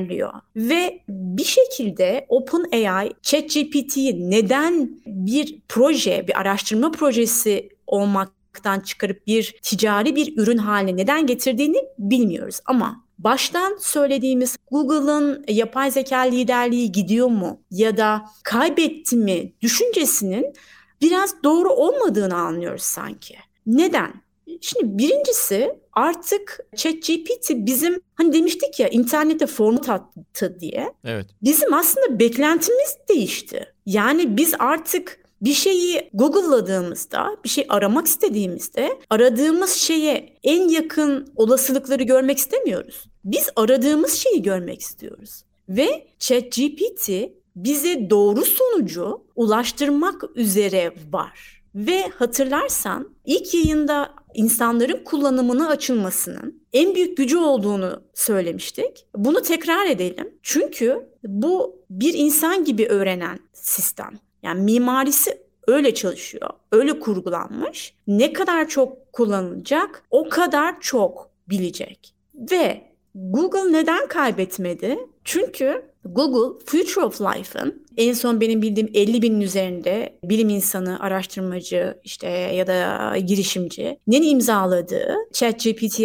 Ve 0.55 1.03
bir 1.09 1.43
şekilde 1.43 2.25
OpenAI 2.29 3.13
ChatGPT'yi 3.21 4.31
neden 4.31 4.89
bir 5.05 5.59
proje, 5.69 6.27
bir 6.27 6.39
araştırma 6.39 6.91
projesi 6.91 7.69
olmaktan 7.87 8.79
çıkarıp 8.79 9.27
bir 9.27 9.55
ticari 9.63 10.15
bir 10.15 10.37
ürün 10.37 10.57
haline 10.57 10.97
neden 10.97 11.27
getirdiğini 11.27 11.77
bilmiyoruz 11.99 12.59
ama 12.65 13.05
baştan 13.19 13.77
söylediğimiz 13.79 14.57
Google'ın 14.71 15.45
yapay 15.47 15.91
zeka 15.91 16.19
liderliği 16.19 16.91
gidiyor 16.91 17.27
mu 17.27 17.61
ya 17.71 17.97
da 17.97 18.25
kaybetti 18.43 19.15
mi 19.15 19.53
düşüncesinin 19.61 20.53
biraz 21.01 21.43
doğru 21.43 21.69
olmadığını 21.69 22.35
anlıyoruz 22.35 22.83
sanki. 22.83 23.35
Neden? 23.65 24.13
Şimdi 24.61 24.97
birincisi 24.97 25.79
artık 25.93 26.59
ChatGPT 26.75 27.49
bizim 27.51 28.01
hani 28.15 28.33
demiştik 28.33 28.79
ya 28.79 28.87
internette 28.87 29.47
format 29.47 29.89
attı 29.89 30.57
diye. 30.59 30.93
Evet. 31.03 31.25
Bizim 31.41 31.73
aslında 31.73 32.19
beklentimiz 32.19 32.97
değişti. 33.09 33.73
Yani 33.85 34.37
biz 34.37 34.53
artık 34.59 35.21
bir 35.41 35.53
şeyi 35.53 36.09
Google'ladığımızda, 36.13 37.37
bir 37.43 37.49
şey 37.49 37.65
aramak 37.69 38.07
istediğimizde 38.07 38.99
aradığımız 39.09 39.73
şeye 39.73 40.37
en 40.43 40.69
yakın 40.69 41.33
olasılıkları 41.35 42.03
görmek 42.03 42.37
istemiyoruz. 42.37 43.05
Biz 43.25 43.49
aradığımız 43.55 44.13
şeyi 44.13 44.41
görmek 44.41 44.81
istiyoruz. 44.81 45.43
Ve 45.69 46.07
ChatGPT 46.19 47.09
bize 47.55 48.09
doğru 48.09 48.45
sonucu 48.45 49.21
ulaştırmak 49.35 50.23
üzere 50.35 50.93
var. 51.11 51.60
Ve 51.75 52.07
hatırlarsan 52.07 53.09
ilk 53.25 53.53
yayında 53.53 54.13
insanların 54.33 55.03
kullanımına 55.03 55.67
açılmasının 55.67 56.61
en 56.73 56.95
büyük 56.95 57.17
gücü 57.17 57.37
olduğunu 57.37 58.03
söylemiştik. 58.13 59.05
Bunu 59.15 59.41
tekrar 59.41 59.85
edelim. 59.85 60.33
Çünkü 60.43 61.09
bu 61.23 61.83
bir 61.89 62.13
insan 62.13 62.65
gibi 62.65 62.87
öğrenen 62.87 63.39
sistem. 63.53 64.11
Yani 64.43 64.61
mimarisi 64.61 65.41
öyle 65.67 65.93
çalışıyor. 65.93 66.49
Öyle 66.71 66.99
kurgulanmış. 66.99 67.93
Ne 68.07 68.33
kadar 68.33 68.67
çok 68.67 69.13
kullanılacak 69.13 70.03
o 70.09 70.29
kadar 70.29 70.79
çok 70.79 71.29
bilecek. 71.49 72.13
Ve 72.35 72.91
Google 73.15 73.71
neden 73.73 74.07
kaybetmedi? 74.07 74.99
Çünkü 75.23 75.90
Google 76.05 76.65
Future 76.65 77.05
of 77.05 77.21
Life'ın 77.21 77.85
en 77.97 78.13
son 78.13 78.41
benim 78.41 78.61
bildiğim 78.61 78.89
50 78.93 79.21
binin 79.21 79.41
üzerinde 79.41 80.19
bilim 80.23 80.49
insanı, 80.49 80.99
araştırmacı 80.99 81.97
işte 82.03 82.27
ya 82.27 82.67
da 82.67 83.17
girişimcinin 83.17 84.23
imzaladığı 84.29 85.15
ChatGPT 85.33 85.99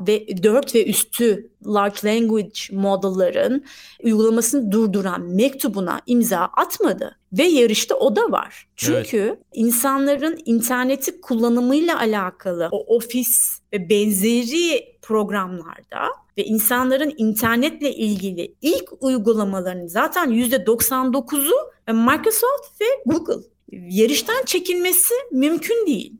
ve 0.00 0.42
4 0.42 0.74
ve 0.74 0.86
üstü 0.86 1.50
large 1.66 1.96
language 2.04 2.60
model'ların 2.72 3.64
uygulamasını 4.02 4.72
durduran 4.72 5.20
mektubuna 5.20 6.00
imza 6.06 6.38
atmadı. 6.38 7.16
Ve 7.32 7.42
yarışta 7.42 7.94
o 7.94 8.16
da 8.16 8.30
var. 8.30 8.68
Çünkü 8.76 9.16
evet. 9.16 9.38
insanların 9.54 10.38
interneti 10.44 11.20
kullanımıyla 11.20 11.98
alakalı 11.98 12.68
o 12.72 12.96
ofis 12.96 13.60
ve 13.72 13.88
benzeri 13.88 14.93
programlarda 15.04 16.08
ve 16.38 16.44
insanların 16.44 17.14
internetle 17.16 17.94
ilgili 17.94 18.54
ilk 18.62 18.92
uygulamalarını 19.00 19.88
zaten 19.88 20.28
%99'u 20.30 21.92
Microsoft 21.92 22.80
ve 22.80 22.84
Google. 23.06 23.42
Yarıştan 23.72 24.44
çekilmesi 24.46 25.14
mümkün 25.32 25.86
değil. 25.86 26.12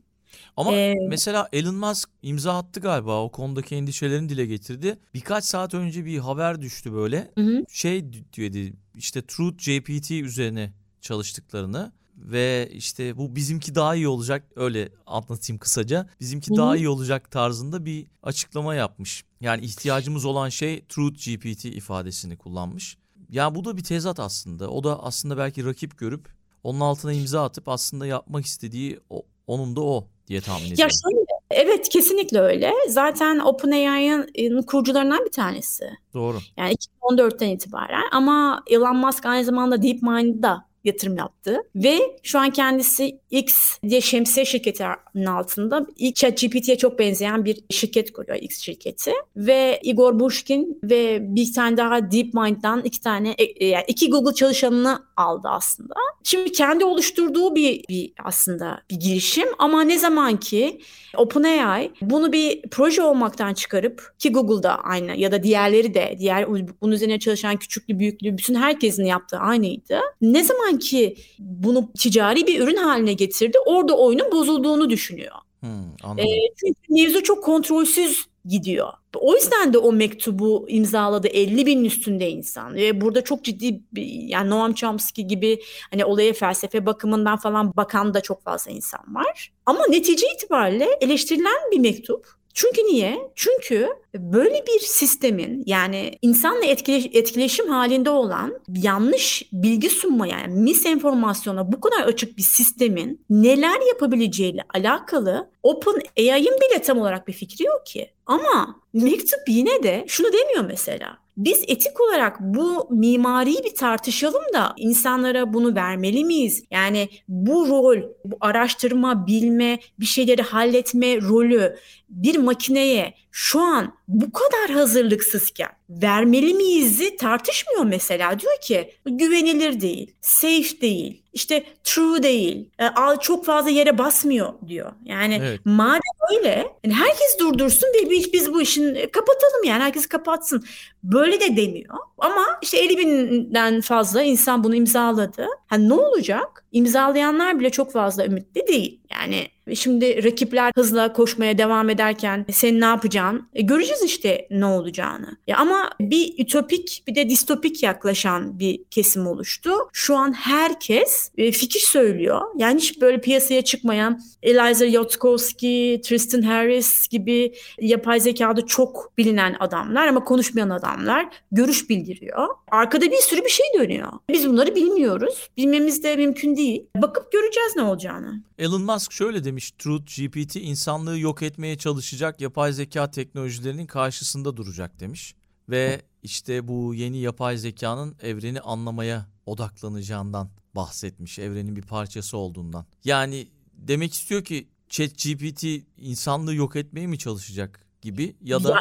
Ama 0.57 0.73
ee, 0.73 0.93
mesela 1.07 1.49
Elon 1.53 1.75
Musk 1.75 2.09
imza 2.21 2.57
attı 2.57 2.79
galiba 2.79 3.23
o 3.23 3.31
konudaki 3.31 3.75
endişelerini 3.75 4.29
dile 4.29 4.45
getirdi. 4.45 4.97
Birkaç 5.13 5.45
saat 5.45 5.73
önce 5.73 6.05
bir 6.05 6.17
haber 6.17 6.61
düştü 6.61 6.93
böyle. 6.93 7.31
Hı. 7.37 7.63
Şey 7.69 8.13
diyordu 8.33 8.77
işte 8.95 9.21
Truth 9.21 9.65
GPT 9.65 10.11
üzerine 10.11 10.73
çalıştıklarını 11.01 11.91
ve 12.17 12.69
işte 12.71 13.17
bu 13.17 13.35
bizimki 13.35 13.75
daha 13.75 13.95
iyi 13.95 14.07
olacak 14.07 14.43
öyle 14.55 14.89
anlatayım 15.05 15.59
kısaca. 15.59 16.09
Bizimki 16.19 16.49
Hı-hı. 16.49 16.57
daha 16.57 16.77
iyi 16.77 16.89
olacak 16.89 17.31
tarzında 17.31 17.85
bir 17.85 18.07
açıklama 18.23 18.75
yapmış. 18.75 19.25
Yani 19.41 19.65
ihtiyacımız 19.65 20.25
olan 20.25 20.49
şey 20.49 20.85
Truth 20.89 21.25
GPT 21.25 21.65
ifadesini 21.65 22.37
kullanmış. 22.37 22.97
Ya 23.29 23.55
bu 23.55 23.65
da 23.65 23.77
bir 23.77 23.83
tezat 23.83 24.19
aslında. 24.19 24.69
O 24.69 24.83
da 24.83 25.03
aslında 25.03 25.37
belki 25.37 25.65
rakip 25.65 25.97
görüp 25.97 26.29
onun 26.63 26.79
altına 26.79 27.13
imza 27.13 27.43
atıp 27.43 27.69
aslında 27.69 28.05
yapmak 28.05 28.45
istediği 28.45 28.99
o, 29.09 29.23
onun 29.47 29.75
da 29.75 29.81
o 29.81 30.07
diye 30.27 30.41
tahmin 30.41 30.71
ediyorum. 30.71 30.81
Ya 30.81 30.89
şöyle, 30.89 31.25
evet 31.51 31.89
kesinlikle 31.89 32.39
öyle. 32.39 32.71
Zaten 32.89 33.39
OpenAI'ın 33.39 34.61
kurucularından 34.61 35.25
bir 35.25 35.31
tanesi. 35.31 35.85
Doğru. 36.13 36.37
Yani 36.57 36.75
2014'ten 37.01 37.49
itibaren 37.49 38.03
ama 38.11 38.63
Elon 38.67 38.97
Musk 38.97 39.25
aynı 39.25 39.45
zamanda 39.45 39.81
DeepMind'da 39.81 40.65
yatırım 40.85 41.17
yaptı. 41.17 41.61
Ve 41.75 42.17
şu 42.23 42.39
an 42.39 42.49
kendisi 42.49 43.19
X 43.31 43.79
diye 43.89 44.01
şemsiye 44.01 44.45
şirketi 44.45 44.85
adının 45.15 45.25
altında 45.25 45.85
ilk 45.97 46.15
ChatGPT'ye 46.15 46.77
çok 46.77 46.99
benzeyen 46.99 47.45
bir 47.45 47.59
şirket 47.69 48.13
kuruyor 48.13 48.39
X 48.41 48.59
şirketi 48.59 49.11
ve 49.35 49.79
Igor 49.83 50.19
Bushkin 50.19 50.79
ve 50.83 51.19
bir 51.21 51.53
tane 51.53 51.77
daha 51.77 52.11
DeepMind'dan 52.11 52.81
iki 52.83 53.01
tane 53.01 53.29
e, 53.29 53.43
e, 53.43 53.67
yani 53.67 53.83
iki 53.87 54.09
Google 54.09 54.33
çalışanını 54.33 55.03
aldı 55.17 55.47
aslında. 55.51 55.93
Şimdi 56.23 56.51
kendi 56.51 56.85
oluşturduğu 56.85 57.55
bir, 57.55 57.83
bir 57.89 58.13
aslında 58.23 58.81
bir 58.89 58.95
girişim 58.95 59.47
ama 59.57 59.81
ne 59.81 59.99
zaman 59.99 60.37
ki 60.37 60.81
OpenAI 61.17 61.91
bunu 62.01 62.33
bir 62.33 62.61
proje 62.71 63.01
olmaktan 63.01 63.53
çıkarıp 63.53 64.13
ki 64.19 64.31
Google'da 64.31 64.75
aynı 64.83 65.15
ya 65.15 65.31
da 65.31 65.43
diğerleri 65.43 65.93
de 65.93 66.15
diğer 66.19 66.47
bunun 66.81 66.91
üzerine 66.91 67.19
çalışan 67.19 67.57
küçüklü 67.57 67.99
büyüklü 67.99 68.37
bütün 68.37 68.55
herkesin 68.55 69.05
yaptığı 69.05 69.37
aynıydı. 69.37 69.99
Ne 70.21 70.43
zaman 70.43 70.79
ki 70.79 71.15
bunu 71.39 71.91
ticari 71.99 72.47
bir 72.47 72.59
ürün 72.59 72.75
haline 72.75 73.13
getirdi 73.13 73.57
orada 73.65 73.97
oyunun 73.97 74.31
bozulduğunu 74.31 74.89
düşünüyor. 75.05 75.35
Hmm, 75.59 76.19
e, 76.19 76.25
çünkü 76.59 76.79
mevzu 76.89 77.23
çok 77.23 77.43
kontrolsüz 77.43 78.25
gidiyor. 78.45 78.93
O 79.15 79.35
yüzden 79.35 79.73
de 79.73 79.77
o 79.77 79.91
mektubu 79.91 80.65
imzaladı 80.69 81.27
50 81.27 81.65
binin 81.65 81.83
üstünde 81.83 82.29
insan 82.29 82.75
ve 82.75 83.01
burada 83.01 83.23
çok 83.23 83.43
ciddi 83.43 83.81
bir, 83.93 84.05
yani 84.05 84.49
Noam 84.49 84.73
Chomsky 84.73 85.27
gibi 85.27 85.61
hani 85.91 86.05
olaya 86.05 86.33
felsefe 86.33 86.85
bakımından 86.85 87.37
falan 87.37 87.75
bakan 87.75 88.13
da 88.13 88.21
çok 88.21 88.43
fazla 88.43 88.71
insan 88.71 89.15
var. 89.15 89.53
Ama 89.65 89.79
netice 89.89 90.27
itibariyle 90.35 90.87
eleştirilen 91.01 91.71
bir 91.71 91.79
mektup 91.79 92.27
çünkü 92.55 92.81
niye? 92.81 93.31
Çünkü 93.35 93.89
böyle 94.15 94.63
bir 94.67 94.79
sistemin 94.79 95.63
yani 95.65 96.11
insanla 96.21 96.65
etkileş, 96.65 97.05
etkileşim 97.13 97.69
halinde 97.69 98.09
olan 98.09 98.53
yanlış 98.75 99.43
bilgi 99.53 99.89
sunma 99.89 100.27
yani 100.27 100.53
misenformasyona 100.53 101.71
bu 101.71 101.79
kadar 101.79 102.01
açık 102.01 102.37
bir 102.37 102.43
sistemin 102.43 103.25
neler 103.29 103.87
yapabileceğiyle 103.87 104.63
alakalı 104.73 105.49
Open 105.63 106.01
AI'ın 106.19 106.57
bile 106.57 106.81
tam 106.81 106.99
olarak 106.99 107.27
bir 107.27 107.33
fikri 107.33 107.65
yok 107.65 107.85
ki. 107.85 108.09
Ama 108.25 108.75
mektup 108.93 109.39
yine 109.47 109.83
de 109.83 110.05
şunu 110.07 110.27
demiyor 110.33 110.65
mesela. 110.65 111.17
Biz 111.37 111.63
etik 111.67 112.01
olarak 112.01 112.39
bu 112.39 112.87
mimariyi 112.91 113.63
bir 113.63 113.75
tartışalım 113.75 114.43
da 114.53 114.73
insanlara 114.77 115.53
bunu 115.53 115.75
vermeli 115.75 116.25
miyiz? 116.25 116.63
Yani 116.71 117.09
bu 117.27 117.67
rol, 117.67 117.97
bu 118.25 118.37
araştırma, 118.41 119.27
bilme, 119.27 119.79
bir 119.99 120.05
şeyleri 120.05 120.41
halletme 120.41 121.21
rolü 121.21 121.75
bir 122.15 122.35
makineye 122.37 123.13
şu 123.31 123.61
an 123.61 123.93
bu 124.07 124.31
kadar 124.31 124.77
hazırlıksızken 124.77 125.69
vermeli 125.89 126.53
miyiz'i 126.53 127.17
tartışmıyor 127.17 127.83
mesela. 127.83 128.39
Diyor 128.39 128.61
ki 128.61 128.93
güvenilir 129.05 129.81
değil, 129.81 130.15
safe 130.21 130.81
değil, 130.81 131.23
işte 131.33 131.63
true 131.83 132.23
değil, 132.23 132.69
e, 132.79 132.85
çok 133.21 133.45
fazla 133.45 133.69
yere 133.69 133.97
basmıyor 133.97 134.53
diyor. 134.67 134.91
Yani 135.05 135.39
evet. 135.41 135.59
madem 135.65 136.01
öyle 136.35 136.67
yani 136.83 136.93
herkes 136.93 137.39
durdursun 137.39 137.87
ve 137.87 138.09
biz, 138.09 138.33
biz 138.33 138.53
bu 138.53 138.61
işin 138.61 138.95
e, 138.95 139.11
kapatalım 139.11 139.63
yani 139.65 139.83
herkes 139.83 140.05
kapatsın. 140.05 140.65
Böyle 141.03 141.39
de 141.39 141.57
demiyor. 141.57 141.95
Ama 142.17 142.59
işte 142.61 142.77
50 142.77 142.97
binden 142.97 143.81
fazla 143.81 144.21
insan 144.21 144.63
bunu 144.63 144.75
imzaladı. 144.75 145.47
Ha 145.67 145.77
ne 145.77 145.93
olacak? 145.93 146.64
İmzalayanlar 146.75 147.59
bile 147.59 147.69
çok 147.69 147.91
fazla 147.91 148.25
ümitli 148.25 148.67
değil. 148.67 148.99
Yani 149.11 149.47
Şimdi 149.73 150.23
rakipler 150.23 150.71
hızla 150.75 151.13
koşmaya 151.13 151.57
devam 151.57 151.89
ederken 151.89 152.45
sen 152.51 152.81
ne 152.81 152.85
yapacaksın? 152.85 153.47
E, 153.53 153.61
göreceğiz 153.61 154.03
işte 154.03 154.47
ne 154.51 154.65
olacağını. 154.65 155.37
Ya 155.47 155.57
ama 155.57 155.89
bir 155.99 156.33
ütopik 156.37 157.03
bir 157.07 157.15
de 157.15 157.29
distopik 157.29 157.83
yaklaşan 157.83 158.59
bir 158.59 158.83
kesim 158.91 159.27
oluştu. 159.27 159.71
Şu 159.93 160.15
an 160.15 160.33
herkes 160.33 161.31
e, 161.37 161.51
fikir 161.51 161.79
söylüyor. 161.79 162.41
Yani 162.57 162.79
hiç 162.79 163.01
böyle 163.01 163.21
piyasaya 163.21 163.61
çıkmayan 163.61 164.21
Eliza 164.43 164.85
Yotkovsky, 164.85 166.01
Tristan 166.01 166.41
Harris 166.41 167.07
gibi 167.07 167.53
yapay 167.81 168.19
zekada 168.19 168.65
çok 168.65 169.13
bilinen 169.17 169.55
adamlar 169.59 170.07
ama 170.07 170.23
konuşmayan 170.23 170.69
adamlar 170.69 171.27
görüş 171.51 171.89
bildiriyor. 171.89 172.47
Arkada 172.71 173.05
bir 173.05 173.21
sürü 173.21 173.43
bir 173.43 173.49
şey 173.49 173.65
dönüyor. 173.79 174.11
Biz 174.29 174.49
bunları 174.49 174.75
bilmiyoruz. 174.75 175.49
Bilmemiz 175.57 176.03
de 176.03 176.15
mümkün 176.15 176.55
değil. 176.55 176.64
Bakıp 176.95 177.31
göreceğiz 177.31 177.75
ne 177.75 177.81
olacağını. 177.81 178.43
Elon 178.59 178.81
Musk 178.81 179.11
şöyle 179.11 179.43
demiş. 179.43 179.71
Truth 179.71 180.17
GPT 180.17 180.55
insanlığı 180.55 181.19
yok 181.19 181.41
etmeye 181.41 181.77
çalışacak 181.77 182.41
yapay 182.41 182.73
zeka 182.73 183.11
teknolojilerinin 183.11 183.85
karşısında 183.85 184.57
duracak 184.57 184.99
demiş. 184.99 185.35
Ve 185.69 186.01
işte 186.23 186.67
bu 186.67 186.93
yeni 186.93 187.17
yapay 187.17 187.57
zekanın 187.57 188.15
evreni 188.21 188.61
anlamaya 188.61 189.27
odaklanacağından 189.45 190.49
bahsetmiş. 190.75 191.39
Evrenin 191.39 191.75
bir 191.75 191.81
parçası 191.81 192.37
olduğundan. 192.37 192.85
Yani 193.03 193.47
demek 193.73 194.13
istiyor 194.13 194.43
ki 194.43 194.67
ChatGPT 194.89 195.63
insanlığı 195.97 196.55
yok 196.55 196.75
etmeye 196.75 197.07
mi 197.07 197.17
çalışacak 197.17 197.85
gibi 198.01 198.35
ya 198.41 198.63
da 198.63 198.79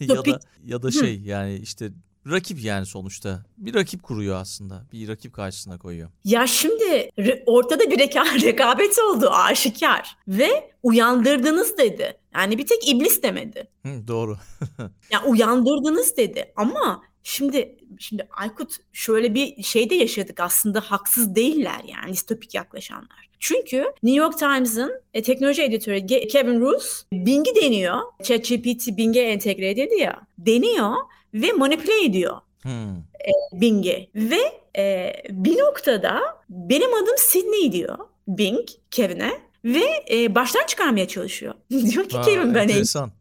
ya 0.00 0.24
da 0.24 0.40
ya 0.64 0.82
da 0.82 0.90
şey 0.90 1.20
yani 1.20 1.56
işte 1.56 1.92
rakip 2.26 2.64
yani 2.64 2.86
sonuçta. 2.86 3.44
Bir 3.58 3.74
rakip 3.74 4.02
kuruyor 4.02 4.36
aslında. 4.36 4.82
Bir 4.92 5.08
rakip 5.08 5.32
karşısına 5.32 5.78
koyuyor. 5.78 6.10
Ya 6.24 6.46
şimdi 6.46 7.10
ortada 7.46 7.90
bir 7.90 7.98
reka 7.98 8.24
rekabet 8.42 8.98
oldu 8.98 9.30
aşikar. 9.30 10.16
Ve 10.28 10.70
uyandırdınız 10.82 11.78
dedi. 11.78 12.16
Yani 12.34 12.58
bir 12.58 12.66
tek 12.66 12.88
iblis 12.88 13.22
demedi. 13.22 13.68
Hı, 13.82 14.08
doğru. 14.08 14.38
ya 15.10 15.24
uyandırdınız 15.24 16.16
dedi 16.16 16.52
ama 16.56 17.02
Şimdi 17.26 17.76
şimdi 17.98 18.28
Aykut 18.30 18.76
şöyle 18.92 19.34
bir 19.34 19.62
şey 19.62 19.90
de 19.90 19.94
yaşadık 19.94 20.40
aslında 20.40 20.80
haksız 20.80 21.34
değiller 21.34 21.80
yani 21.88 22.12
distopik 22.12 22.54
yaklaşanlar. 22.54 23.28
Çünkü 23.40 23.84
New 24.02 24.22
York 24.22 24.38
Times'ın 24.38 24.92
e, 25.14 25.22
teknoloji 25.22 25.62
editörü 25.62 26.06
Kevin 26.06 26.60
Roos 26.60 27.04
Bing'i 27.12 27.54
deniyor. 27.54 27.98
ChatGPT 28.22 28.96
Bing'e 28.96 29.20
entegre 29.20 29.70
edildi 29.70 29.94
ya. 29.94 30.20
Deniyor 30.38 30.94
ve 31.34 31.52
manipüle 31.52 32.04
ediyor 32.04 32.36
hmm. 32.62 32.96
e, 32.96 33.60
Bing'i. 33.60 34.10
Ve 34.14 34.40
e, 34.76 35.12
bir 35.30 35.58
noktada 35.58 36.20
benim 36.48 36.94
adım 36.94 37.18
Sydney 37.18 37.72
diyor 37.72 37.98
Bing 38.28 38.68
Kevin'e 38.90 39.40
ve 39.64 39.84
e, 40.10 40.34
baştan 40.34 40.66
çıkarmaya 40.66 41.08
çalışıyor. 41.08 41.54
diyor 41.70 42.08
ki 42.08 42.16
ha, 42.16 42.22
Kevin 42.22 42.54
ben 42.54 42.62
enteresan. 42.62 43.12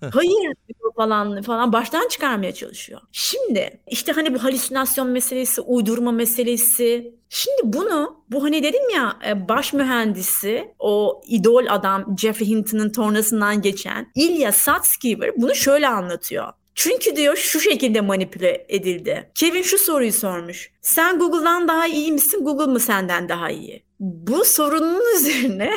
Hayır 0.12 0.54
falan 0.96 1.42
falan 1.42 1.72
baştan 1.72 2.08
çıkarmaya 2.08 2.54
çalışıyor. 2.54 3.00
Şimdi 3.12 3.80
işte 3.90 4.12
hani 4.12 4.34
bu 4.34 4.44
halüsinasyon 4.44 5.08
meselesi, 5.08 5.60
uydurma 5.60 6.12
meselesi. 6.12 7.14
Şimdi 7.28 7.60
bunu 7.64 8.16
bu 8.30 8.44
hani 8.44 8.62
dedim 8.62 8.90
ya 8.94 9.16
e, 9.26 9.48
baş 9.48 9.72
mühendisi 9.72 10.74
o 10.78 11.22
idol 11.26 11.64
adam 11.68 12.16
Jeffrey 12.18 12.48
Hinton'ın 12.48 12.90
tornasından 12.90 13.62
geçen 13.62 14.12
Ilya 14.14 14.52
Sutskever 14.52 15.30
bunu 15.36 15.54
şöyle 15.54 15.88
anlatıyor. 15.88 16.52
Çünkü 16.74 17.16
diyor 17.16 17.36
şu 17.36 17.60
şekilde 17.60 18.00
manipüle 18.00 18.66
edildi. 18.68 19.30
Kevin 19.34 19.62
şu 19.62 19.78
soruyu 19.78 20.12
sormuş. 20.12 20.70
Sen 20.80 21.18
Google'dan 21.18 21.68
daha 21.68 21.86
iyi 21.86 22.12
misin? 22.12 22.44
Google 22.44 22.72
mı 22.72 22.80
senden 22.80 23.28
daha 23.28 23.50
iyi? 23.50 23.82
Bu 24.02 24.44
sorunun 24.44 25.02
üzerine 25.16 25.70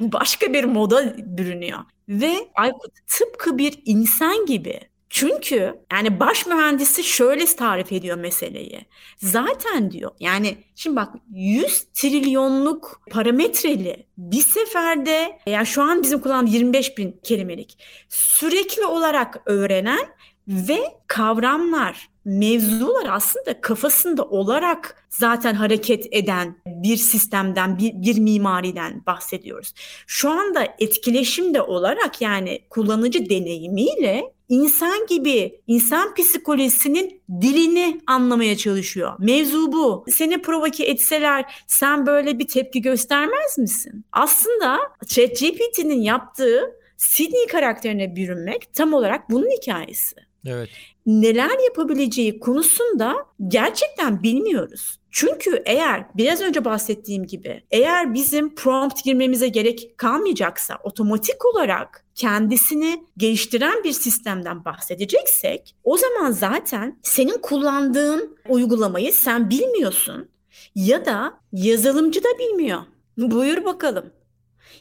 başka 0.00 0.52
bir 0.52 0.64
moda 0.64 1.14
bürünüyor. 1.18 1.78
Ve 2.08 2.48
Aykut 2.54 2.92
tıpkı 3.06 3.58
bir 3.58 3.82
insan 3.84 4.46
gibi 4.46 4.80
çünkü 5.10 5.74
yani 5.92 6.20
baş 6.20 6.46
mühendisi 6.46 7.04
şöyle 7.04 7.46
tarif 7.46 7.92
ediyor 7.92 8.16
meseleyi. 8.16 8.86
Zaten 9.16 9.90
diyor 9.90 10.10
yani 10.20 10.56
şimdi 10.74 10.96
bak 10.96 11.14
100 11.30 11.84
trilyonluk 11.94 13.02
parametreli 13.10 14.06
bir 14.18 14.42
seferde 14.42 15.38
yani 15.46 15.66
şu 15.66 15.82
an 15.82 16.02
bizim 16.02 16.20
kullandığımız 16.20 16.54
25 16.54 16.98
bin 16.98 17.20
kelimelik 17.22 17.78
sürekli 18.08 18.84
olarak 18.84 19.42
öğrenen 19.46 20.06
ve 20.48 20.80
kavramlar, 21.06 22.09
mevzular 22.30 23.06
aslında 23.10 23.60
kafasında 23.60 24.24
olarak 24.24 25.04
zaten 25.08 25.54
hareket 25.54 26.06
eden 26.10 26.56
bir 26.66 26.96
sistemden, 26.96 27.78
bir, 27.78 27.92
bir 27.94 28.18
mimariden 28.18 29.02
bahsediyoruz. 29.06 29.72
Şu 30.06 30.30
anda 30.30 30.68
etkileşimde 30.78 31.62
olarak 31.62 32.20
yani 32.20 32.60
kullanıcı 32.70 33.30
deneyimiyle 33.30 34.32
insan 34.48 35.06
gibi 35.06 35.60
insan 35.66 36.14
psikolojisinin 36.14 37.22
dilini 37.40 38.00
anlamaya 38.06 38.56
çalışıyor. 38.56 39.12
Mevzu 39.18 39.72
bu. 39.72 40.04
Seni 40.08 40.42
provoke 40.42 40.84
etseler 40.84 41.64
sen 41.66 42.06
böyle 42.06 42.38
bir 42.38 42.48
tepki 42.48 42.82
göstermez 42.82 43.58
misin? 43.58 44.04
Aslında 44.12 44.78
ChatGPT'nin 45.06 46.02
yaptığı 46.02 46.80
Sydney 46.96 47.46
karakterine 47.46 48.16
bürünmek 48.16 48.74
tam 48.74 48.94
olarak 48.94 49.30
bunun 49.30 49.50
hikayesi. 49.50 50.16
Evet. 50.46 50.68
Neler 51.10 51.64
yapabileceği 51.64 52.40
konusunda 52.40 53.14
gerçekten 53.48 54.22
bilmiyoruz. 54.22 55.00
Çünkü 55.10 55.62
eğer 55.66 56.04
biraz 56.16 56.40
önce 56.40 56.64
bahsettiğim 56.64 57.26
gibi 57.26 57.62
eğer 57.70 58.14
bizim 58.14 58.54
prompt 58.54 59.04
girmemize 59.04 59.48
gerek 59.48 59.94
kalmayacaksa 59.96 60.78
otomatik 60.84 61.46
olarak 61.46 62.04
kendisini 62.14 63.04
geliştiren 63.16 63.84
bir 63.84 63.92
sistemden 63.92 64.64
bahsedeceksek 64.64 65.76
o 65.84 65.96
zaman 65.96 66.30
zaten 66.30 66.98
senin 67.02 67.38
kullandığın 67.42 68.36
uygulamayı 68.48 69.12
sen 69.12 69.50
bilmiyorsun 69.50 70.28
ya 70.74 71.04
da 71.04 71.40
yazılımcı 71.52 72.24
da 72.24 72.38
bilmiyor. 72.38 72.80
Buyur 73.18 73.64
bakalım. 73.64 74.12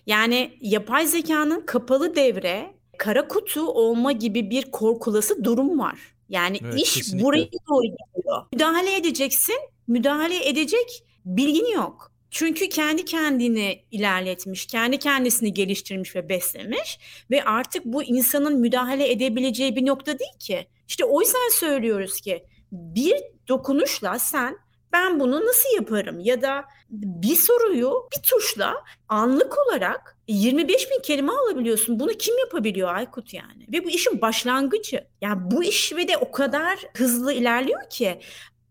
Yani 0.05 0.57
yapay 0.61 1.07
zekanın 1.07 1.61
kapalı 1.61 2.15
devre, 2.15 2.73
kara 2.97 3.27
kutu 3.27 3.67
olma 3.67 4.11
gibi 4.11 4.49
bir 4.49 4.71
korkulası 4.71 5.43
durum 5.43 5.79
var. 5.79 6.18
Yani 6.29 6.59
Evet, 6.63 6.81
iş 6.81 6.93
kesinlikle. 6.93 7.25
buraya 7.25 7.47
doğru 7.69 7.83
gidiyor. 7.83 8.45
Müdahale 8.53 8.95
edeceksin, 8.95 9.55
müdahale 9.87 10.49
edecek 10.49 11.03
bilgin 11.25 11.71
yok. 11.75 12.11
Çünkü 12.31 12.69
kendi 12.69 13.05
kendini 13.05 13.83
ilerletmiş, 13.91 14.65
kendi 14.65 14.99
kendisini 14.99 15.53
geliştirmiş 15.53 16.15
ve 16.15 16.29
beslemiş 16.29 16.99
ve 17.31 17.43
artık 17.43 17.85
bu 17.85 18.03
insanın 18.03 18.59
müdahale 18.59 19.11
edebileceği 19.11 19.75
bir 19.75 19.85
nokta 19.85 20.19
değil 20.19 20.37
ki. 20.39 20.67
İşte 20.87 21.05
o 21.05 21.21
yüzden 21.21 21.49
söylüyoruz 21.53 22.21
ki 22.21 22.43
bir 22.71 23.15
dokunuşla 23.47 24.19
sen 24.19 24.57
ben 24.93 25.19
bunu 25.19 25.45
nasıl 25.45 25.75
yaparım 25.75 26.19
ya 26.19 26.41
da 26.41 26.65
bir 26.89 27.35
soruyu 27.35 27.93
bir 28.15 28.21
tuşla 28.21 28.73
anlık 29.09 29.53
olarak 29.67 30.17
25 30.27 30.91
bin 30.91 31.01
kelime 31.01 31.31
alabiliyorsun. 31.31 31.99
Bunu 31.99 32.11
kim 32.11 32.37
yapabiliyor 32.39 32.93
Aykut 32.93 33.33
yani? 33.33 33.65
Ve 33.73 33.85
bu 33.85 33.89
işin 33.89 34.21
başlangıcı. 34.21 35.07
Yani 35.21 35.51
bu 35.51 35.63
iş 35.63 35.93
ve 35.93 36.07
de 36.07 36.17
o 36.17 36.31
kadar 36.31 36.79
hızlı 36.97 37.33
ilerliyor 37.33 37.89
ki 37.89 38.19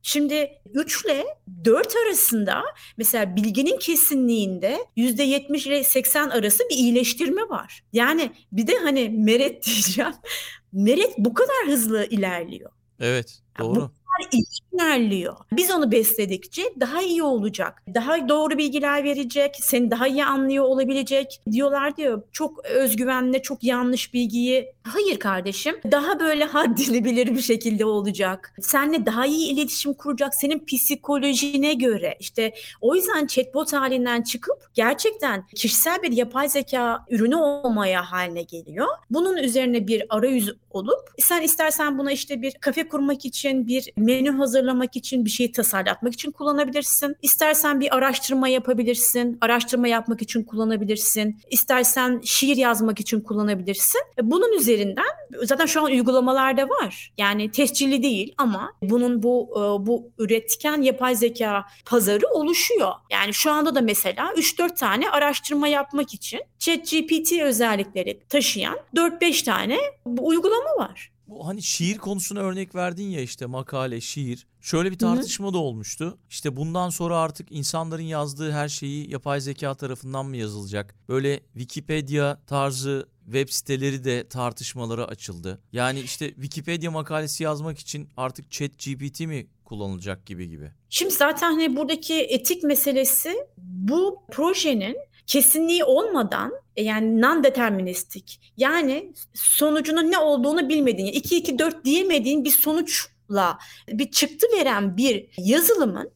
Şimdi 0.02 0.50
3 0.74 1.04
ile 1.04 1.26
4 1.64 1.94
arasında 2.06 2.62
mesela 2.96 3.36
bilginin 3.36 3.78
kesinliğinde 3.78 4.78
%70 4.96 5.68
ile 5.68 5.84
80 5.84 6.28
arası 6.28 6.64
bir 6.70 6.74
iyileştirme 6.74 7.42
var. 7.42 7.84
Yani 7.92 8.32
bir 8.52 8.66
de 8.66 8.78
hani 8.78 9.08
meret 9.08 9.66
diyeceğim. 9.66 10.12
Meret 10.72 11.14
bu 11.18 11.34
kadar 11.34 11.66
hızlı 11.66 12.04
ilerliyor. 12.04 12.70
Evet, 13.00 13.42
Ya 13.58 13.64
bu 13.64 13.74
doğru. 13.74 13.90
İyi 14.32 14.44
ilerliyor. 14.72 15.36
Biz 15.52 15.70
onu 15.70 15.92
besledikçe 15.92 16.62
daha 16.80 17.02
iyi 17.02 17.22
olacak. 17.22 17.82
Daha 17.94 18.28
doğru 18.28 18.58
bilgiler 18.58 19.04
verecek, 19.04 19.56
seni 19.60 19.90
daha 19.90 20.06
iyi 20.06 20.24
anlıyor 20.24 20.64
olabilecek. 20.64 21.40
Diyorlar 21.52 21.96
diyor 21.96 22.22
çok 22.32 22.64
özgüvenle 22.64 23.42
çok 23.42 23.64
yanlış 23.64 24.14
bilgiyi. 24.14 24.72
Hayır 24.82 25.18
kardeşim. 25.18 25.76
Daha 25.92 26.20
böyle 26.20 26.44
haddini 26.44 27.04
bilir 27.04 27.34
bir 27.34 27.40
şekilde 27.40 27.84
olacak. 27.84 28.54
Seninle 28.60 29.06
daha 29.06 29.26
iyi 29.26 29.52
iletişim 29.52 29.94
kuracak. 29.94 30.34
Senin 30.34 30.64
psikolojine 30.64 31.74
göre. 31.74 32.16
İşte 32.20 32.54
o 32.80 32.94
yüzden 32.94 33.26
chatbot 33.26 33.72
halinden 33.72 34.22
çıkıp 34.22 34.56
gerçekten 34.74 35.46
kişisel 35.54 36.02
bir 36.02 36.12
yapay 36.12 36.48
zeka 36.48 37.04
ürünü 37.10 37.36
olmaya 37.36 38.12
haline 38.12 38.42
geliyor. 38.42 38.86
Bunun 39.10 39.36
üzerine 39.36 39.86
bir 39.86 40.04
arayüz 40.08 40.52
olup 40.70 41.00
sen 41.18 41.42
istersen 41.42 41.98
buna 41.98 42.12
işte 42.12 42.42
bir 42.42 42.52
kafe 42.52 42.88
kurmak 42.88 43.24
için, 43.24 43.66
bir 43.66 43.92
menü 44.08 44.30
hazırlamak 44.30 44.96
için, 44.96 45.24
bir 45.24 45.30
şeyi 45.30 45.52
tasarlatmak 45.52 46.12
için 46.12 46.30
kullanabilirsin. 46.30 47.16
İstersen 47.22 47.80
bir 47.80 47.96
araştırma 47.96 48.48
yapabilirsin, 48.48 49.38
araştırma 49.40 49.88
yapmak 49.88 50.22
için 50.22 50.42
kullanabilirsin. 50.42 51.40
İstersen 51.50 52.20
şiir 52.24 52.56
yazmak 52.56 53.00
için 53.00 53.20
kullanabilirsin. 53.20 54.00
E, 54.18 54.30
Bunun 54.30 54.52
üzerinden 54.58 55.04
zaten 55.42 55.66
şu 55.66 55.80
an 55.80 55.86
uygulamalarda 55.86 56.68
var. 56.68 57.12
Yani 57.18 57.50
tescilli 57.50 58.02
değil 58.02 58.34
ama 58.38 58.72
bunun 58.82 59.22
bu 59.22 59.48
e, 59.52 59.86
bu 59.86 60.12
üretken 60.18 60.82
yapay 60.82 61.16
zeka 61.16 61.64
pazarı 61.86 62.28
oluşuyor. 62.28 62.92
Yani 63.10 63.34
şu 63.34 63.50
anda 63.52 63.74
da 63.74 63.80
mesela 63.80 64.32
3-4 64.36 64.74
tane 64.74 65.10
araştırma 65.10 65.68
yapmak 65.68 66.14
için 66.14 66.40
ChatGPT 66.58 67.32
özellikleri 67.42 68.20
taşıyan 68.28 68.78
4-5 68.96 69.44
tane 69.44 69.78
uygulama 70.20 70.76
var. 70.78 71.17
Bu 71.28 71.46
hani 71.46 71.62
şiir 71.62 71.98
konusuna 71.98 72.40
örnek 72.40 72.74
verdin 72.74 73.10
ya 73.10 73.20
işte 73.20 73.46
makale, 73.46 74.00
şiir. 74.00 74.46
Şöyle 74.60 74.90
bir 74.90 75.00
Hı 75.00 75.06
hı. 75.06 75.14
tartışma 75.14 75.52
da 75.52 75.58
olmuştu. 75.58 76.18
İşte 76.30 76.56
bundan 76.56 76.90
sonra 76.90 77.18
artık 77.18 77.52
insanların 77.52 78.02
yazdığı 78.02 78.52
her 78.52 78.68
şeyi 78.68 79.10
yapay 79.10 79.40
zeka 79.40 79.74
tarafından 79.74 80.26
mı 80.26 80.36
yazılacak? 80.36 80.94
Böyle 81.08 81.40
Wikipedia 81.52 82.36
tarzı 82.46 83.08
web 83.24 83.48
siteleri 83.48 84.04
de 84.04 84.28
tartışmalara 84.28 85.04
açıldı. 85.04 85.60
Yani 85.72 86.00
işte 86.00 86.34
Wikipedia 86.34 86.90
makalesi 86.90 87.42
yazmak 87.42 87.78
için 87.78 88.08
artık 88.16 88.50
ChatGPT 88.50 89.20
mi 89.20 89.46
kullanılacak 89.64 90.26
gibi 90.26 90.48
gibi. 90.48 90.70
Şimdi 90.90 91.14
zaten 91.14 91.52
hani 91.52 91.76
buradaki 91.76 92.14
etik 92.14 92.62
meselesi 92.62 93.36
bu 93.56 94.22
projenin 94.30 94.96
kesinliği 95.28 95.84
olmadan 95.84 96.52
e, 96.76 96.82
yani 96.82 97.20
non-deterministik 97.20 98.40
yani 98.56 99.12
sonucunun 99.34 100.10
ne 100.10 100.18
olduğunu 100.18 100.68
bilmediğin 100.68 101.12
2-2-4 101.12 101.84
diyemediğin 101.84 102.44
bir 102.44 102.50
sonuçla 102.50 103.58
bir 103.88 104.10
çıktı 104.10 104.46
veren 104.56 104.96
bir 104.96 105.28
yazılımın 105.38 106.10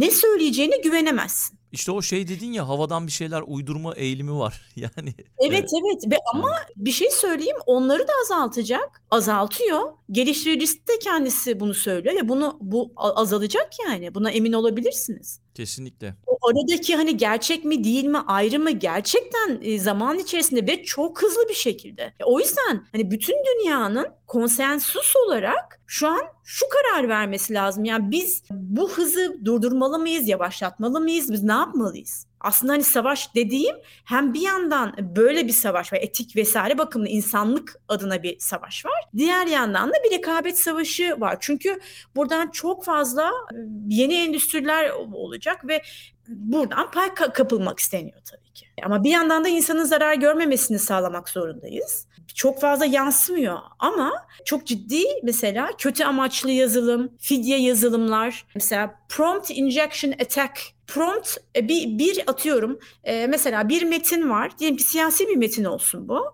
ne 0.00 0.10
söyleyeceğine 0.10 0.76
güvenemezsin. 0.76 1.58
İşte 1.72 1.92
o 1.92 2.02
şey 2.02 2.28
dedin 2.28 2.52
ya 2.52 2.68
havadan 2.68 3.06
bir 3.06 3.12
şeyler 3.12 3.42
uydurma 3.46 3.94
eğilimi 3.94 4.38
var. 4.38 4.60
Yani 4.76 5.14
Evet 5.38 5.70
evet 5.82 6.12
ve 6.12 6.16
ama 6.34 6.52
bir 6.76 6.90
şey 6.90 7.10
söyleyeyim 7.10 7.56
onları 7.66 8.08
da 8.08 8.12
azaltacak. 8.22 9.02
Azaltıyor. 9.10 9.80
Geliştiricisi 10.10 10.78
de 10.78 10.98
kendisi 10.98 11.60
bunu 11.60 11.74
söylüyor 11.74 12.16
ve 12.16 12.28
bunu 12.28 12.58
bu 12.60 12.92
azalacak 12.96 13.70
yani. 13.88 14.14
Buna 14.14 14.30
emin 14.30 14.52
olabilirsiniz. 14.52 15.40
Kesinlikle. 15.54 16.14
O 16.26 16.38
aradaki 16.48 16.96
hani 16.96 17.16
gerçek 17.16 17.64
mi 17.64 17.84
değil 17.84 18.04
mi 18.04 18.18
ayrımı 18.26 18.70
gerçekten 18.70 19.58
e, 19.62 19.78
zaman 19.78 20.18
içerisinde 20.18 20.66
ve 20.66 20.82
çok 20.82 21.22
hızlı 21.22 21.48
bir 21.48 21.54
şekilde. 21.54 22.02
E, 22.20 22.24
O 22.24 22.40
yüzden 22.40 22.86
hani 22.92 23.10
bütün 23.10 23.36
dünyanın 23.44 24.06
konsensus 24.26 25.16
olarak 25.26 25.80
şu 25.86 26.08
an 26.08 26.20
şu 26.44 26.66
karar 26.68 27.08
vermesi 27.08 27.54
lazım. 27.54 27.84
Yani 27.84 28.10
biz 28.10 28.42
bu 28.50 28.90
hızı 28.90 29.40
durdurmalı 29.44 29.98
mıyız, 29.98 30.28
yavaşlatmalı 30.28 31.00
mıyız, 31.00 31.32
biz 31.32 31.42
ne 31.42 31.52
yapmalıyız? 31.52 32.26
Aslında 32.44 32.72
hani 32.72 32.84
savaş 32.84 33.34
dediğim 33.34 33.76
hem 34.04 34.34
bir 34.34 34.40
yandan 34.40 34.94
böyle 35.16 35.46
bir 35.46 35.52
savaş 35.52 35.92
var, 35.92 35.98
etik 36.02 36.36
vesaire 36.36 36.78
bakımlı 36.78 37.08
insanlık 37.08 37.80
adına 37.88 38.22
bir 38.22 38.38
savaş 38.38 38.86
var. 38.86 39.04
Diğer 39.16 39.46
yandan 39.46 39.90
da 39.90 39.94
bir 40.04 40.10
rekabet 40.10 40.58
savaşı 40.58 41.20
var. 41.20 41.36
Çünkü 41.40 41.80
buradan 42.16 42.50
çok 42.50 42.84
fazla 42.84 43.28
e, 43.28 43.56
yeni 43.88 44.14
endüstriler 44.14 44.90
olacak 44.90 45.68
ve 45.68 45.82
buradan 46.28 46.90
pay 46.90 47.08
ka- 47.08 47.32
kapılmak 47.32 47.78
isteniyor 47.78 48.20
tabii 48.30 48.52
ki. 48.54 48.66
Ama 48.84 49.04
bir 49.04 49.10
yandan 49.10 49.44
da 49.44 49.48
insanın 49.48 49.84
zarar 49.84 50.14
görmemesini 50.14 50.78
sağlamak 50.78 51.28
zorundayız. 51.28 52.06
Çok 52.34 52.60
fazla 52.60 52.86
yansımıyor 52.86 53.58
ama 53.78 54.12
çok 54.44 54.66
ciddi 54.66 55.02
mesela 55.22 55.70
kötü 55.78 56.04
amaçlı 56.04 56.50
yazılım, 56.50 57.12
fidye 57.18 57.58
yazılımlar, 57.58 58.46
mesela 58.54 58.94
prompt 59.08 59.50
injection 59.50 60.12
attack 60.12 60.73
Prompt 60.86 61.36
e, 61.56 61.68
bir, 61.68 61.98
bir 61.98 62.22
atıyorum 62.26 62.78
e, 63.04 63.26
mesela 63.26 63.68
bir 63.68 63.82
metin 63.82 64.30
var 64.30 64.58
diyelim 64.58 64.76
ki 64.76 64.82
siyasi 64.82 65.28
bir 65.28 65.36
metin 65.36 65.64
olsun 65.64 66.08
bu. 66.08 66.24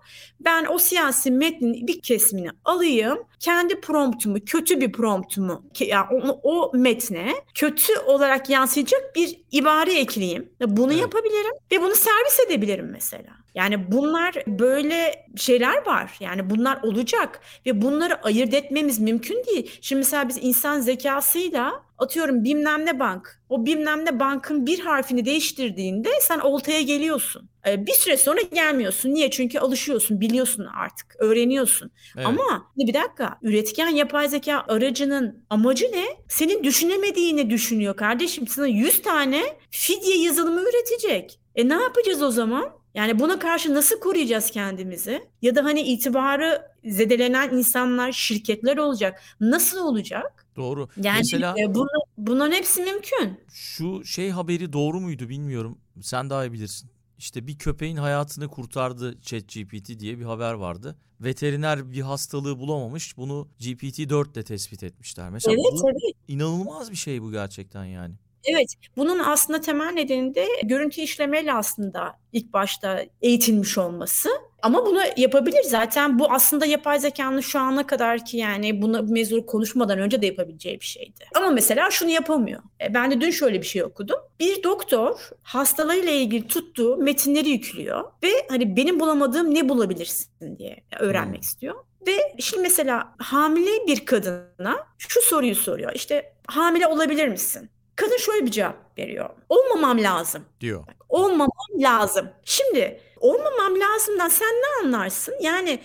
Ben 0.41 0.67
o 0.71 0.79
siyasi 0.79 1.31
metnin 1.31 1.87
bir 1.87 2.01
kesmini 2.01 2.49
alayım 2.65 3.19
kendi 3.41 3.81
promptumu 3.81 4.37
kötü 4.47 4.81
bir 4.81 4.93
promptumu 4.93 5.65
ki- 5.75 5.85
yani 5.85 6.07
o, 6.13 6.41
o 6.43 6.71
metne 6.79 7.33
kötü 7.55 7.99
olarak 7.99 8.51
yansıyacak 8.51 9.17
bir 9.17 9.41
ibare 9.53 9.95
ekleyeyim. 9.95 10.53
Bunu 10.67 10.93
Evet. 10.93 11.03
yapabilirim 11.03 11.53
ve 11.73 11.83
bunu 11.83 11.95
servis 11.95 12.41
edebilirim 12.47 12.89
mesela. 12.93 13.31
Yani 13.55 13.93
bunlar 13.93 14.35
böyle 14.47 15.27
şeyler 15.37 15.87
var. 15.87 16.17
Yani 16.21 16.51
bunlar 16.51 16.83
olacak 16.83 17.41
ve 17.67 17.83
bunları 17.83 18.23
ayırt 18.23 18.55
etmemiz 18.55 18.99
mümkün 18.99 19.45
değil. 19.47 19.79
Şimdi 19.81 19.99
mesela 19.99 20.29
biz 20.29 20.39
insan 20.43 20.81
zekasıyla 20.81 21.83
atıyorum 22.01 22.45
bilmem 22.45 22.87
ne 22.87 22.99
bank. 23.01 23.41
O 23.49 23.67
bilmem 23.67 24.05
ne 24.05 24.21
bankın 24.21 24.67
bir 24.67 24.81
harfini 24.81 25.25
değiştirdiğinde 25.25 26.09
sen 26.21 26.39
oltaya 26.39 26.83
geliyorsun. 26.83 27.49
Ee, 27.67 27.87
Bir 27.87 27.93
süre 27.93 28.17
sonra 28.17 28.41
gelmiyorsun. 28.41 29.15
Niye? 29.15 29.31
Çünkü 29.31 29.59
alışıyorsun, 29.59 30.21
biliyorsun 30.21 30.67
artık, 30.77 31.17
öğreniyorsun. 31.19 31.91
Evet. 32.17 32.27
Ama 32.27 32.73
bir 32.77 32.95
dakika, 32.95 33.39
üretken 33.43 33.89
yapay 33.89 34.29
zeka 34.29 34.65
aracının 34.69 35.45
amacı 35.51 35.85
ne? 35.93 36.05
Senin 36.29 36.65
düşünemediğini 36.65 37.51
düşünüyor 37.51 37.97
kardeşim. 37.97 38.47
Sana 38.47 38.67
100 38.67 39.03
tane 39.03 39.43
fidye 39.71 40.17
yazılımı 40.23 40.61
üretecek. 40.61 41.41
E 41.55 41.69
ne 41.69 41.75
yapacağız 41.75 42.23
o 42.23 42.31
zaman? 42.31 42.80
Yani 42.95 43.19
buna 43.19 43.39
karşı 43.39 43.75
nasıl 43.75 44.01
koruyacağız 44.01 44.51
kendimizi? 44.51 45.29
Ya 45.43 45.55
da 45.55 45.65
hani 45.65 45.81
itibarı 45.81 46.63
zedelenen 46.85 47.51
insanlar, 47.51 48.13
şirketler 48.13 48.77
olacak. 48.77 49.23
Nasıl 49.41 49.79
olacak? 49.87 50.47
Doğru. 50.57 50.89
Yani 50.97 51.17
Mesela 51.19 51.55
e, 51.59 51.75
bunu, 51.75 51.89
bunların 52.19 52.53
hepsi 52.57 52.81
mümkün. 52.83 53.41
şu 53.53 54.05
şey 54.05 54.31
haberi 54.31 54.73
doğru 54.73 55.01
muydu 55.01 55.29
bilmiyorum. 55.29 55.79
Sen 56.03 56.31
daha 56.31 56.45
iyi 56.45 56.53
bilirsin. 56.53 56.91
İşte 57.19 57.47
bir 57.47 57.59
köpeğin 57.59 57.97
hayatını 57.97 58.49
kurtardı 58.49 59.21
ChatGPT 59.21 60.01
diye 60.01 60.19
bir 60.19 60.25
haber 60.25 60.53
vardı. 60.53 60.97
Veteriner 61.21 61.93
bir 61.93 62.01
hastalığı 62.01 62.59
bulamamış. 62.59 63.17
Bunu 63.17 63.49
GPT-4 63.61 64.35
de 64.35 64.43
tespit 64.43 64.83
etmişler. 64.83 65.31
Mesela 65.31 65.53
Evet, 65.55 65.81
bu 65.83 65.89
evet. 65.91 66.17
inanılmaz 66.29 66.91
bir 66.91 66.97
şey 66.97 67.23
bu 67.23 67.33
gerçekten 67.33 67.85
yani. 67.85 68.15
Evet, 68.45 68.75
bunun 68.97 69.19
aslında 69.19 69.61
temel 69.61 69.91
nedeni 69.91 70.35
de 70.35 70.47
görüntü 70.65 71.01
işlemeyle 71.01 71.53
aslında 71.53 72.17
ilk 72.33 72.53
başta 72.53 73.05
eğitilmiş 73.23 73.79
olması. 73.79 74.29
Ama 74.63 74.87
bunu 74.87 75.01
yapabilir 75.17 75.63
zaten. 75.63 76.19
Bu 76.19 76.33
aslında 76.33 76.67
yapay 76.67 77.01
zekanın 77.01 77.41
şu 77.41 77.59
ana 77.59 77.87
kadar 77.87 78.25
ki 78.25 78.37
yani 78.37 78.83
bunu 78.83 79.03
mevzu 79.03 79.47
konuşmadan 79.47 79.99
önce 79.99 80.23
de 80.23 80.27
yapabileceği 80.27 80.81
bir 80.81 80.85
şeydi. 80.85 81.25
Ama 81.35 81.51
mesela 81.51 81.91
şunu 81.91 82.11
yapamıyor. 82.11 82.63
E, 82.81 82.95
ben 82.95 83.11
de 83.11 83.21
dün 83.21 83.31
şöyle 83.31 83.61
bir 83.61 83.67
şey 83.67 83.85
okudum. 83.85 84.19
Bir 84.41 84.63
doktor 84.63 85.31
hastalığıyla 85.43 86.13
ilgili 86.13 86.47
tuttuğu 86.47 86.97
metinleri 86.97 87.49
yüklüyor 87.49 88.05
ve 88.23 88.29
hani 88.49 88.77
benim 88.77 89.01
bulamadığım 89.01 89.55
ne 89.55 89.69
bulabilirsin 89.69 90.59
diye 90.59 90.77
öğrenmek 91.01 91.35
hmm. 91.35 91.41
istiyor. 91.41 91.75
Ve 92.07 92.19
şimdi 92.39 92.63
mesela 92.63 93.15
hamile 93.19 93.87
bir 93.87 94.07
kadına 94.07 94.87
şu 94.99 95.21
soruyu 95.23 95.55
soruyor. 95.55 95.93
İşte 95.95 96.33
hamile 96.47 96.87
olabilir 96.87 97.29
misin? 97.29 97.71
Kadın 98.01 98.17
şöyle 98.17 98.47
bir 98.47 98.51
cevap 98.51 98.99
veriyor. 98.99 99.31
Olmamam 99.49 100.03
lazım. 100.03 100.45
Diyor. 100.61 100.85
olmamam 101.09 101.51
lazım. 101.79 102.29
Şimdi 102.45 103.01
olmamam 103.21 103.81
lazımdan 103.81 104.29
sen 104.29 104.49
ne 104.49 104.87
anlarsın? 104.87 105.35
Yani 105.43 105.79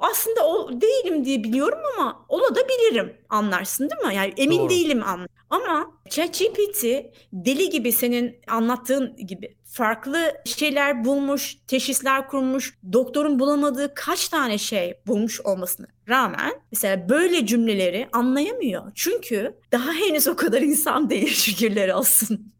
aslında 0.00 0.46
o 0.46 0.80
değilim 0.80 1.24
diye 1.24 1.44
biliyorum 1.44 1.78
ama 1.94 2.26
ola 2.28 2.54
da 2.54 2.60
bilirim 2.68 3.16
anlarsın 3.28 3.90
değil 3.90 4.06
mi? 4.06 4.14
Yani 4.14 4.32
emin 4.36 4.58
Doğru. 4.58 4.70
değilim 4.70 5.02
anlar. 5.06 5.28
Ama 5.50 5.90
ChatGPT 6.10 6.84
deli 7.32 7.70
gibi 7.70 7.92
senin 7.92 8.36
anlattığın 8.46 9.16
gibi 9.16 9.56
farklı 9.64 10.32
şeyler 10.44 11.04
bulmuş, 11.04 11.56
teşhisler 11.66 12.28
kurmuş, 12.28 12.78
doktorun 12.92 13.38
bulamadığı 13.38 13.94
kaç 13.94 14.28
tane 14.28 14.58
şey 14.58 14.94
bulmuş 15.06 15.40
olmasına 15.40 15.86
rağmen 16.08 16.52
mesela 16.74 17.08
böyle 17.08 17.46
cümleleri 17.46 18.08
anlayamıyor. 18.12 18.92
Çünkü 18.94 19.54
daha 19.72 19.92
henüz 19.92 20.28
o 20.28 20.36
kadar 20.36 20.62
insan 20.62 21.10
değil 21.10 21.28
şükürler 21.34 21.88
olsun. 21.88 22.54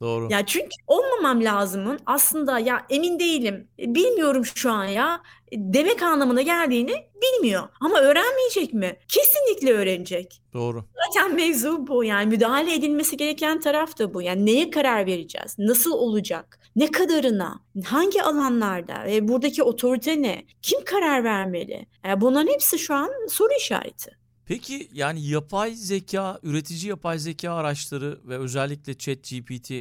Doğru. 0.00 0.28
Ya 0.30 0.46
çünkü 0.46 0.68
olmamam 0.86 1.44
lazımın 1.44 1.98
aslında 2.06 2.58
ya 2.58 2.86
emin 2.90 3.18
değilim, 3.18 3.68
bilmiyorum 3.78 4.44
şu 4.44 4.72
an 4.72 4.84
ya 4.84 5.20
demek 5.52 6.02
anlamına 6.02 6.42
geldiğini 6.42 6.94
bilmiyor. 7.22 7.68
Ama 7.80 8.00
öğrenmeyecek 8.00 8.74
mi? 8.74 8.96
Kesinlikle 9.08 9.72
öğrenecek. 9.72 10.42
Doğru. 10.54 10.84
Zaten 11.06 11.34
mevzu 11.34 11.86
bu 11.86 12.04
yani 12.04 12.26
müdahale 12.26 12.74
edilmesi 12.74 13.16
gereken 13.16 13.60
taraf 13.60 13.98
da 13.98 14.14
bu. 14.14 14.22
Yani 14.22 14.46
neye 14.46 14.70
karar 14.70 15.06
vereceğiz? 15.06 15.58
Nasıl 15.58 15.92
olacak? 15.92 16.60
Ne 16.76 16.90
kadarına? 16.90 17.60
Hangi 17.84 18.22
alanlarda? 18.22 19.04
Ve 19.04 19.28
buradaki 19.28 19.62
otorite 19.62 20.22
ne? 20.22 20.46
Kim 20.62 20.84
karar 20.84 21.24
vermeli? 21.24 21.86
Yani 22.04 22.20
bunların 22.20 22.52
hepsi 22.52 22.78
şu 22.78 22.94
an 22.94 23.10
soru 23.28 23.48
işareti. 23.60 24.10
Peki 24.46 24.88
yani 24.92 25.26
yapay 25.26 25.74
zeka, 25.74 26.40
üretici 26.42 26.88
yapay 26.88 27.18
zeka 27.18 27.52
araçları 27.52 28.20
ve 28.24 28.38
özellikle 28.38 28.98
ChatGPT 28.98 29.72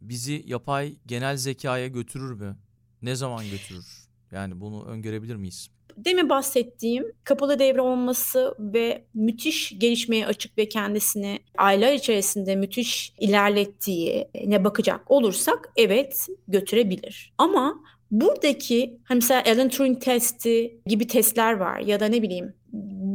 bizi 0.00 0.42
yapay 0.46 0.96
genel 1.06 1.36
zekaya 1.36 1.88
götürür 1.88 2.32
mü? 2.32 2.56
Ne 3.02 3.14
zaman 3.16 3.50
götürür? 3.50 3.86
Yani 4.32 4.60
bunu 4.60 4.84
öngörebilir 4.84 5.36
miyiz? 5.36 5.70
Demin 5.96 6.28
bahsettiğim 6.28 7.12
kapalı 7.24 7.58
devre 7.58 7.80
olması 7.80 8.54
ve 8.58 9.04
müthiş 9.14 9.78
gelişmeye 9.78 10.26
açık 10.26 10.58
ve 10.58 10.68
kendisini 10.68 11.38
aylar 11.58 11.92
içerisinde 11.92 12.56
müthiş 12.56 13.12
ilerlettiği 13.18 14.28
ne 14.46 14.64
bakacak 14.64 15.10
olursak 15.10 15.72
evet 15.76 16.26
götürebilir. 16.48 17.32
Ama 17.38 17.74
buradaki 18.10 18.98
hani 19.04 19.16
mesela 19.16 19.42
Alan 19.46 19.68
Turing 19.68 20.02
testi 20.02 20.80
gibi 20.86 21.06
testler 21.06 21.52
var 21.52 21.80
ya 21.80 22.00
da 22.00 22.06
ne 22.06 22.22
bileyim 22.22 22.54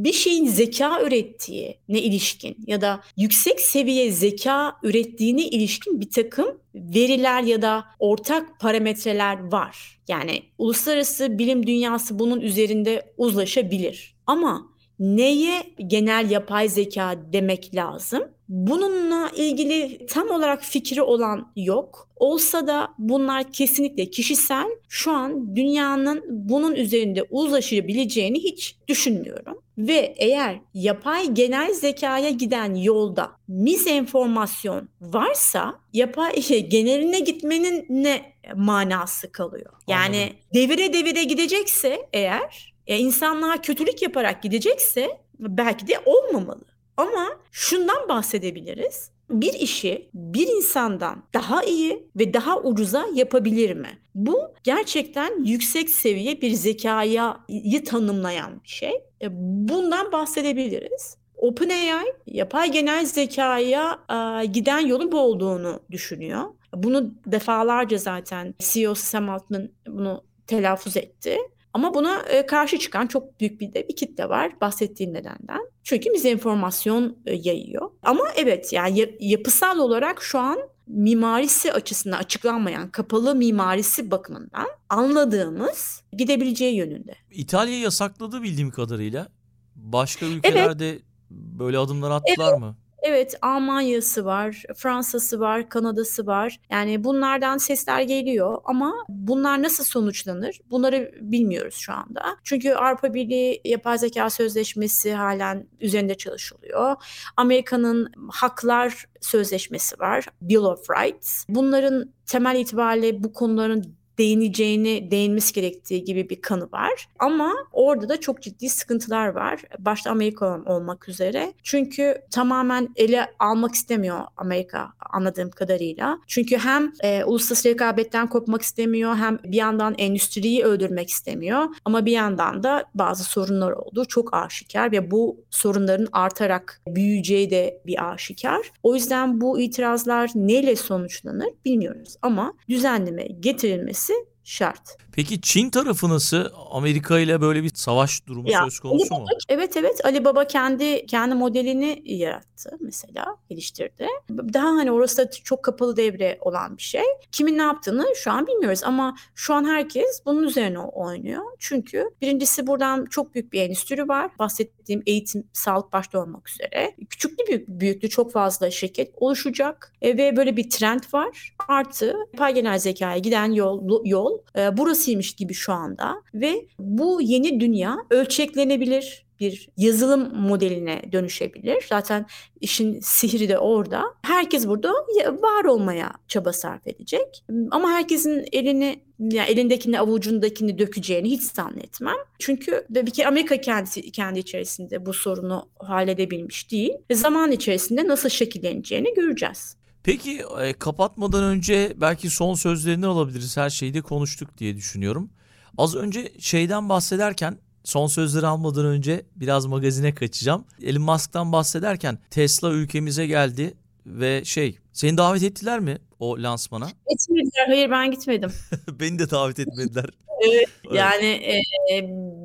bir 0.04 0.14
şeyin 0.14 0.46
zeka 0.46 1.02
ürettiği 1.02 1.78
ne 1.90 2.00
ilişkin 2.00 2.58
ya 2.68 2.82
da 2.82 3.02
yüksek 3.18 3.60
seviye 3.60 4.12
zeka 4.12 4.76
ürettiğine 4.84 5.46
ilişkin 5.46 6.02
bir 6.02 6.10
takım 6.10 6.48
veriler 6.76 7.44
ya 7.44 7.62
da 7.62 7.86
ortak 8.00 8.60
parametreler 8.60 9.52
var. 9.52 10.00
Yani 10.08 10.44
uluslararası 10.58 11.40
bilim 11.40 11.68
dünyası 11.68 12.20
bunun 12.20 12.42
üzerinde 12.42 13.14
uzlaşabilir. 13.18 14.16
Ama 14.28 14.70
neye 15.00 15.64
genel 15.88 16.32
yapay 16.32 16.70
zeka 16.70 17.16
demek 17.34 17.76
lazım? 17.76 18.24
Bununla 18.50 19.32
ilgili 19.36 20.06
tam 20.06 20.30
olarak 20.30 20.64
fikri 20.64 21.02
olan 21.02 21.52
yok. 21.56 22.10
Olsa 22.16 22.68
da 22.68 22.88
bunlar 22.98 23.52
kesinlikle 23.52 24.10
kişisel. 24.10 24.68
Şu 24.90 25.12
an 25.12 25.56
dünyanın 25.56 26.24
bunun 26.30 26.76
üzerinde 26.76 27.24
uzlaşabileceğini 27.24 28.40
hiç 28.40 28.76
düşünmüyorum. 28.88 29.58
Ve 29.80 30.16
eğer 30.18 30.60
yapay 30.74 31.34
genel 31.34 31.74
zekaya 31.74 32.30
giden 32.30 32.76
yolda 32.76 33.32
misenformasyon 33.48 34.90
varsa 35.02 35.80
yapay 35.94 36.34
geneline 36.70 37.20
gitmenin 37.20 37.86
ne 37.90 38.34
manası 38.56 39.32
kalıyor? 39.32 39.74
Yani 39.88 40.18
Anladım. 40.18 40.38
devire 40.54 40.94
devire 40.94 41.24
gidecekse 41.24 42.08
eğer 42.14 42.74
e, 42.88 42.98
insanlığa 42.98 43.62
kötülük 43.62 44.02
yaparak 44.02 44.44
gidecekse 44.44 45.22
belki 45.40 45.88
de 45.88 45.94
olmamalı. 46.06 46.66
Ama 46.98 47.26
şundan 47.52 48.10
bahsedebiliriz. 48.10 49.12
Bir 49.30 49.54
işi 49.54 50.10
bir 50.14 50.48
insandan 50.48 51.24
daha 51.34 51.64
iyi 51.64 52.10
ve 52.16 52.34
daha 52.34 52.60
ucuza 52.62 53.06
yapabilir 53.14 53.74
mi? 53.74 54.00
Bu 54.16 54.40
gerçekten 54.64 55.44
yüksek 55.46 55.90
seviye 55.90 56.42
bir 56.42 56.52
zekayı 56.52 57.84
tanımlayan 57.86 58.64
bir 58.64 58.70
şey. 58.70 59.09
E, 59.22 59.28
bundan 59.70 60.12
bahsedebiliriz. 60.12 61.18
OpenAI 61.38 62.06
yapay 62.28 62.72
genel 62.72 63.06
zekaya 63.06 64.00
e, 64.10 64.46
giden 64.46 64.80
yolun 64.80 65.12
bu 65.12 65.20
olduğunu 65.20 65.80
düşünüyor. 65.92 66.44
Bunu 66.76 67.14
defalarca 67.26 67.98
zaten 67.98 68.56
CEO 68.60 68.96
Sam 68.96 69.30
Altman 69.30 69.70
bunu 69.88 70.24
telaffuz 70.48 70.98
etti. 70.98 71.38
Ama 71.74 71.94
buna 71.94 72.22
e, 72.22 72.46
karşı 72.46 72.80
çıkan 72.80 73.08
çok 73.08 73.40
büyük 73.40 73.62
bir 73.62 73.74
de 73.74 73.88
bir 73.90 73.96
kitle 73.96 74.30
var 74.30 74.62
bahsettiğim 74.62 75.14
nedenden. 75.14 75.60
Çünkü 75.84 76.14
bize 76.14 76.32
informasyon 76.32 77.18
e, 77.26 77.34
yayıyor. 77.36 77.92
Ama 78.04 78.24
evet 78.36 78.74
yani 78.74 79.16
yapısal 79.20 79.80
olarak 79.80 80.22
şu 80.22 80.40
an 80.40 80.60
mimarisi 80.90 81.74
açısından 81.74 82.18
açıklanmayan 82.18 82.90
kapalı 82.90 83.36
mimarisi 83.36 84.12
bakımından 84.12 84.68
anladığımız 84.90 86.04
gidebileceği 86.18 86.76
yönünde. 86.76 87.16
İtalya 87.32 87.80
yasakladı 87.80 88.44
bildiğim 88.44 88.72
kadarıyla. 88.72 89.28
Başka 89.76 90.26
ülkelerde 90.26 90.90
evet. 90.90 91.02
böyle 91.32 91.78
adımlar 91.78 92.12
attılar 92.12 92.52
evet. 92.52 92.60
mı? 92.60 92.76
Evet, 93.04 93.36
Almanya'sı 93.42 94.26
var, 94.26 94.64
Fransa'sı 94.76 95.40
var, 95.40 95.70
Kanada'sı 95.70 96.26
var. 96.28 96.60
Yani 96.72 97.04
bunlardan 97.04 97.58
sesler 97.58 98.02
geliyor 98.02 98.58
ama 98.66 98.94
bunlar 99.10 99.64
nasıl 99.64 99.84
sonuçlanır? 99.84 100.60
Bunları 100.70 101.12
bilmiyoruz 101.22 101.76
şu 101.76 101.94
anda. 101.94 102.24
Çünkü 102.44 102.72
Avrupa 102.74 103.14
Birliği 103.14 103.62
Yapay 103.66 103.98
Zeka 103.98 104.30
Sözleşmesi 104.30 105.14
halen 105.14 105.68
üzerinde 105.80 106.16
çalışılıyor. 106.16 106.96
Amerika'nın 107.38 108.12
haklar 108.32 109.06
sözleşmesi 109.22 110.00
var, 110.00 110.26
Bill 110.42 110.58
of 110.58 110.90
Rights. 110.90 111.46
Bunların 111.50 112.14
temel 112.26 112.60
itibariyle 112.60 113.24
bu 113.24 113.34
konuların 113.34 113.99
değineceğini, 114.20 115.12
değinmesi 115.12 115.54
gerektiği 115.54 116.04
gibi 116.04 116.30
bir 116.30 116.42
kanı 116.42 116.72
var. 116.72 117.08
Ama 117.20 117.54
orada 117.72 118.10
da 118.10 118.20
çok 118.20 118.42
ciddi 118.42 118.70
sıkıntılar 118.70 119.28
var. 119.28 119.62
Başta 119.80 120.12
Amerika 120.12 120.62
olmak 120.66 121.10
üzere. 121.10 121.54
Çünkü 121.64 122.22
tamamen 122.32 122.90
ele 122.96 123.26
almak 123.40 123.76
istemiyor 123.76 124.20
Amerika 124.38 124.94
anladığım 125.10 125.50
kadarıyla. 125.50 126.20
Çünkü 126.28 126.58
hem 126.58 126.92
e, 127.04 127.24
uluslararası 127.24 127.70
rekabetten 127.70 128.28
kopmak 128.28 128.62
istemiyor 128.62 129.16
hem 129.16 129.40
bir 129.44 129.58
yandan 129.58 129.96
endüstriyi 129.98 130.64
öldürmek 130.64 131.10
istemiyor. 131.10 131.66
Ama 131.86 132.06
bir 132.06 132.12
yandan 132.12 132.64
da 132.64 132.84
bazı 132.96 133.24
sorunlar 133.24 133.72
oldu. 133.72 134.06
Çok 134.06 134.34
aşikar 134.34 134.92
ve 134.92 135.12
bu 135.12 135.46
sorunların 135.50 136.08
artarak 136.12 136.82
büyüyeceği 136.88 137.50
de 137.50 137.82
bir 137.86 138.12
aşikar. 138.12 138.72
O 138.84 138.96
yüzden 138.96 139.42
bu 139.42 139.60
itirazlar 139.60 140.32
neyle 140.36 140.76
sonuçlanır 140.76 141.50
bilmiyoruz. 141.66 142.16
Ama 142.22 142.54
düzenleme 142.70 143.28
getirilmesi 143.40 144.09
c'est 144.10 144.28
şart. 144.50 144.98
Peki 145.12 145.42
Çin 145.42 145.70
tarafı 145.70 146.10
nasıl? 146.10 146.46
Amerika 146.72 147.20
ile 147.20 147.42
böyle 147.42 147.64
bir 147.64 147.72
savaş 147.74 148.28
durumu 148.28 148.52
ya, 148.52 148.64
söz 148.64 148.80
konusu 148.80 149.16
mu? 149.16 149.26
Evet 149.50 149.78
evet 149.78 150.06
Ali 150.06 150.26
Baba 150.26 150.48
kendi 150.48 151.06
kendi 151.06 151.36
modelini 151.36 152.02
yarattı 152.06 152.78
mesela 152.80 153.26
geliştirdi. 153.50 154.08
Daha 154.30 154.68
hani 154.68 154.92
orası 154.92 155.18
da 155.18 155.32
çok 155.32 155.64
kapalı 155.64 155.98
devre 155.98 156.38
olan 156.42 156.78
bir 156.78 156.82
şey. 156.82 157.04
Kimin 157.32 157.58
ne 157.58 157.62
yaptığını 157.62 158.06
şu 158.16 158.32
an 158.32 158.48
bilmiyoruz 158.48 158.84
ama 158.84 159.16
şu 159.36 159.54
an 159.54 159.66
herkes 159.66 160.22
bunun 160.26 160.44
üzerine 160.44 160.80
oynuyor. 160.80 161.44
Çünkü 161.60 162.10
birincisi 162.22 162.68
buradan 162.68 163.06
çok 163.06 163.34
büyük 163.34 163.54
bir 163.54 163.62
endüstri 163.62 164.08
var. 164.08 164.32
Bahsettiğim 164.40 165.04
eğitim, 165.06 165.48
sağlık 165.54 165.94
başta 165.94 166.20
olmak 166.20 166.50
üzere. 166.50 166.96
Küçüklü 167.10 167.48
büyük, 167.48 167.68
büyüklü 167.68 168.10
çok 168.10 168.32
fazla 168.32 168.72
şirket 168.72 169.12
oluşacak 169.18 169.94
e, 170.02 170.18
ve 170.18 170.36
böyle 170.36 170.58
bir 170.58 170.70
trend 170.70 171.04
var. 171.14 171.56
Artı 171.68 172.16
yapay 172.34 172.54
genel 172.54 172.80
zekaya 172.80 173.18
giden 173.18 173.52
yol, 173.52 174.06
yol 174.06 174.39
e, 174.58 174.78
burasıymış 174.78 175.34
gibi 175.34 175.54
şu 175.54 175.74
anda 175.74 176.22
ve 176.34 176.68
bu 176.80 177.22
yeni 177.22 177.60
dünya 177.60 177.98
ölçeklenebilir 178.10 179.30
bir 179.40 179.70
yazılım 179.78 180.36
modeline 180.36 181.02
dönüşebilir. 181.12 181.86
Zaten 181.90 182.26
işin 182.62 183.00
sihri 183.00 183.50
de 183.50 183.58
orada. 183.58 184.04
Herkes 184.22 184.68
burada 184.68 184.94
var 185.42 185.66
olmaya 185.66 186.12
çaba 186.28 186.54
sarf 186.54 186.88
edecek. 186.88 187.44
Ama 187.72 187.90
herkesin 187.90 188.46
elini 188.52 189.04
yani 189.20 189.50
elindekini 189.50 190.00
avucundakini 190.00 190.80
dökeceğini 190.80 191.30
hiç 191.30 191.44
zannetmem. 191.44 192.16
Çünkü 192.40 192.86
bir 192.90 193.12
kere 193.12 193.28
Amerika 193.28 193.62
kendisi 193.62 194.12
kendi 194.12 194.40
içerisinde 194.40 195.06
bu 195.06 195.14
sorunu 195.14 195.70
halledebilmiş 195.80 196.72
değil. 196.72 196.94
Zaman 197.12 197.52
içerisinde 197.52 198.08
nasıl 198.08 198.30
şekilleneceğini 198.30 199.14
göreceğiz. 199.14 199.79
Peki 200.04 200.44
e, 200.62 200.74
kapatmadan 200.74 201.44
önce 201.44 201.94
belki 201.96 202.30
son 202.30 202.54
sözlerini 202.54 203.06
alabiliriz. 203.06 203.58
Her 203.58 203.70
şeyi 203.70 203.94
de 203.94 204.02
konuştuk 204.02 204.58
diye 204.58 204.76
düşünüyorum. 204.76 205.30
Az 205.78 205.96
önce 205.96 206.32
şeyden 206.40 206.90
bahsederken 206.90 207.58
son 207.84 208.08
sözleri 208.08 208.48
almadan 208.48 208.86
önce 208.86 209.26
biraz 209.36 209.66
magazine 209.66 210.16
kaçacağım. 210.16 210.66
Elon 210.84 211.02
Musk'tan 211.02 211.52
bahsederken 211.52 212.18
Tesla 212.30 212.72
ülkemize 212.72 213.28
geldi 213.28 213.74
ve 214.06 214.46
şey 214.46 214.78
seni 214.94 215.18
davet 215.18 215.44
ettiler 215.44 215.80
mi 215.80 215.98
o 216.20 216.44
lansmana? 216.44 216.88
Etmediler. 217.08 217.68
Hayır 217.68 217.92
ben 217.92 218.12
gitmedim. 218.12 218.52
Beni 219.00 219.20
de 219.20 219.30
davet 219.30 219.60
etmediler. 219.60 220.06
evet, 220.50 220.70
yani 220.94 221.26
e, 221.26 221.62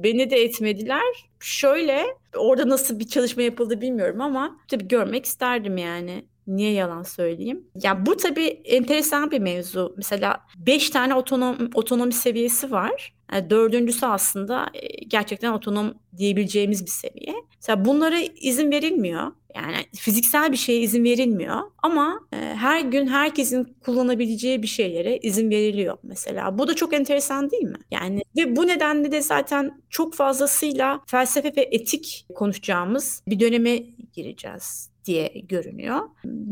beni 0.02 0.30
de 0.30 0.36
etmediler. 0.36 1.28
Şöyle 1.40 2.04
orada 2.36 2.68
nasıl 2.68 2.98
bir 2.98 3.08
çalışma 3.08 3.42
yapıldı 3.42 3.80
bilmiyorum 3.80 4.20
ama 4.20 4.56
tabii 4.68 4.88
görmek 4.88 5.26
isterdim 5.26 5.78
yani. 5.78 6.24
Niye 6.46 6.72
yalan 6.72 7.02
söyleyeyim? 7.02 7.64
Ya 7.82 8.06
bu 8.06 8.16
tabii 8.16 8.46
enteresan 8.64 9.30
bir 9.30 9.38
mevzu. 9.38 9.94
Mesela 9.96 10.40
5 10.56 10.90
tane 10.90 11.14
otonom, 11.14 11.70
otonomi 11.74 12.12
seviyesi 12.12 12.70
var. 12.70 13.14
Yani 13.32 13.50
dördüncüsü 13.50 14.06
aslında 14.06 14.66
gerçekten 15.08 15.52
otonom 15.52 15.94
diyebileceğimiz 16.16 16.86
bir 16.86 16.90
seviye. 16.90 17.34
Mesela 17.56 17.84
bunlara 17.84 18.18
izin 18.40 18.70
verilmiyor. 18.70 19.32
Yani 19.54 19.76
fiziksel 19.96 20.52
bir 20.52 20.56
şeye 20.56 20.80
izin 20.80 21.04
verilmiyor 21.04 21.60
ama 21.82 22.20
her 22.32 22.80
gün 22.80 23.06
herkesin 23.06 23.76
kullanabileceği 23.84 24.62
bir 24.62 24.66
şeylere 24.66 25.18
izin 25.18 25.50
veriliyor 25.50 25.96
mesela. 26.02 26.58
Bu 26.58 26.68
da 26.68 26.74
çok 26.76 26.94
enteresan 26.94 27.50
değil 27.50 27.62
mi? 27.62 27.78
Yani 27.90 28.22
ve 28.36 28.56
bu 28.56 28.66
nedenle 28.66 29.12
de 29.12 29.22
zaten 29.22 29.82
çok 29.90 30.14
fazlasıyla 30.14 31.00
felsefe 31.06 31.52
ve 31.56 31.68
etik 31.72 32.26
konuşacağımız 32.34 33.22
bir 33.28 33.40
döneme 33.40 33.76
gireceğiz 34.12 34.93
diye 35.04 35.28
görünüyor. 35.48 36.00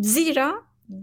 Zira 0.01 0.55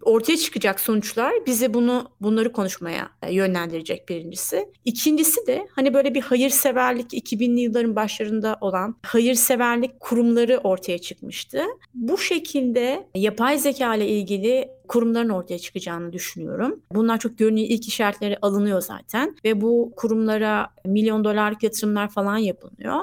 ortaya 0.02 0.38
çıkacak 0.38 0.80
sonuçlar 0.80 1.34
bize 1.46 1.74
bunu 1.74 2.12
bunları 2.22 2.52
konuşmaya 2.52 3.10
yönlendirecek 3.30 4.10
birincisi. 4.10 4.70
İkincisi 4.86 5.48
de 5.48 5.68
hani 5.72 5.94
böyle 5.94 6.14
bir 6.14 6.22
hayırseverlik 6.22 7.14
2000'li 7.14 7.60
yılların 7.60 7.96
başlarında 7.96 8.58
olan 8.62 8.96
hayırseverlik 9.04 10.00
kurumları 10.00 10.58
ortaya 10.58 10.98
çıkmıştı. 10.98 11.64
Bu 11.94 12.18
şekilde 12.18 13.08
yapay 13.16 13.58
zeka 13.58 13.96
ile 13.96 14.08
ilgili 14.08 14.70
kurumların 14.90 15.30
ortaya 15.30 15.60
çıkacağını 15.60 16.14
düşünüyorum. 16.14 16.82
Bunlar 16.92 17.20
çok 17.20 17.38
görünüyor 17.38 17.68
ilk 17.70 17.88
işaretleri 17.88 18.38
alınıyor 18.42 18.82
zaten 18.82 19.36
ve 19.46 19.62
bu 19.62 19.94
kurumlara 19.96 20.70
milyon 20.86 21.24
dolarlık 21.24 21.64
yatırımlar 21.64 22.10
falan 22.10 22.38
yapılıyor. 22.38 22.96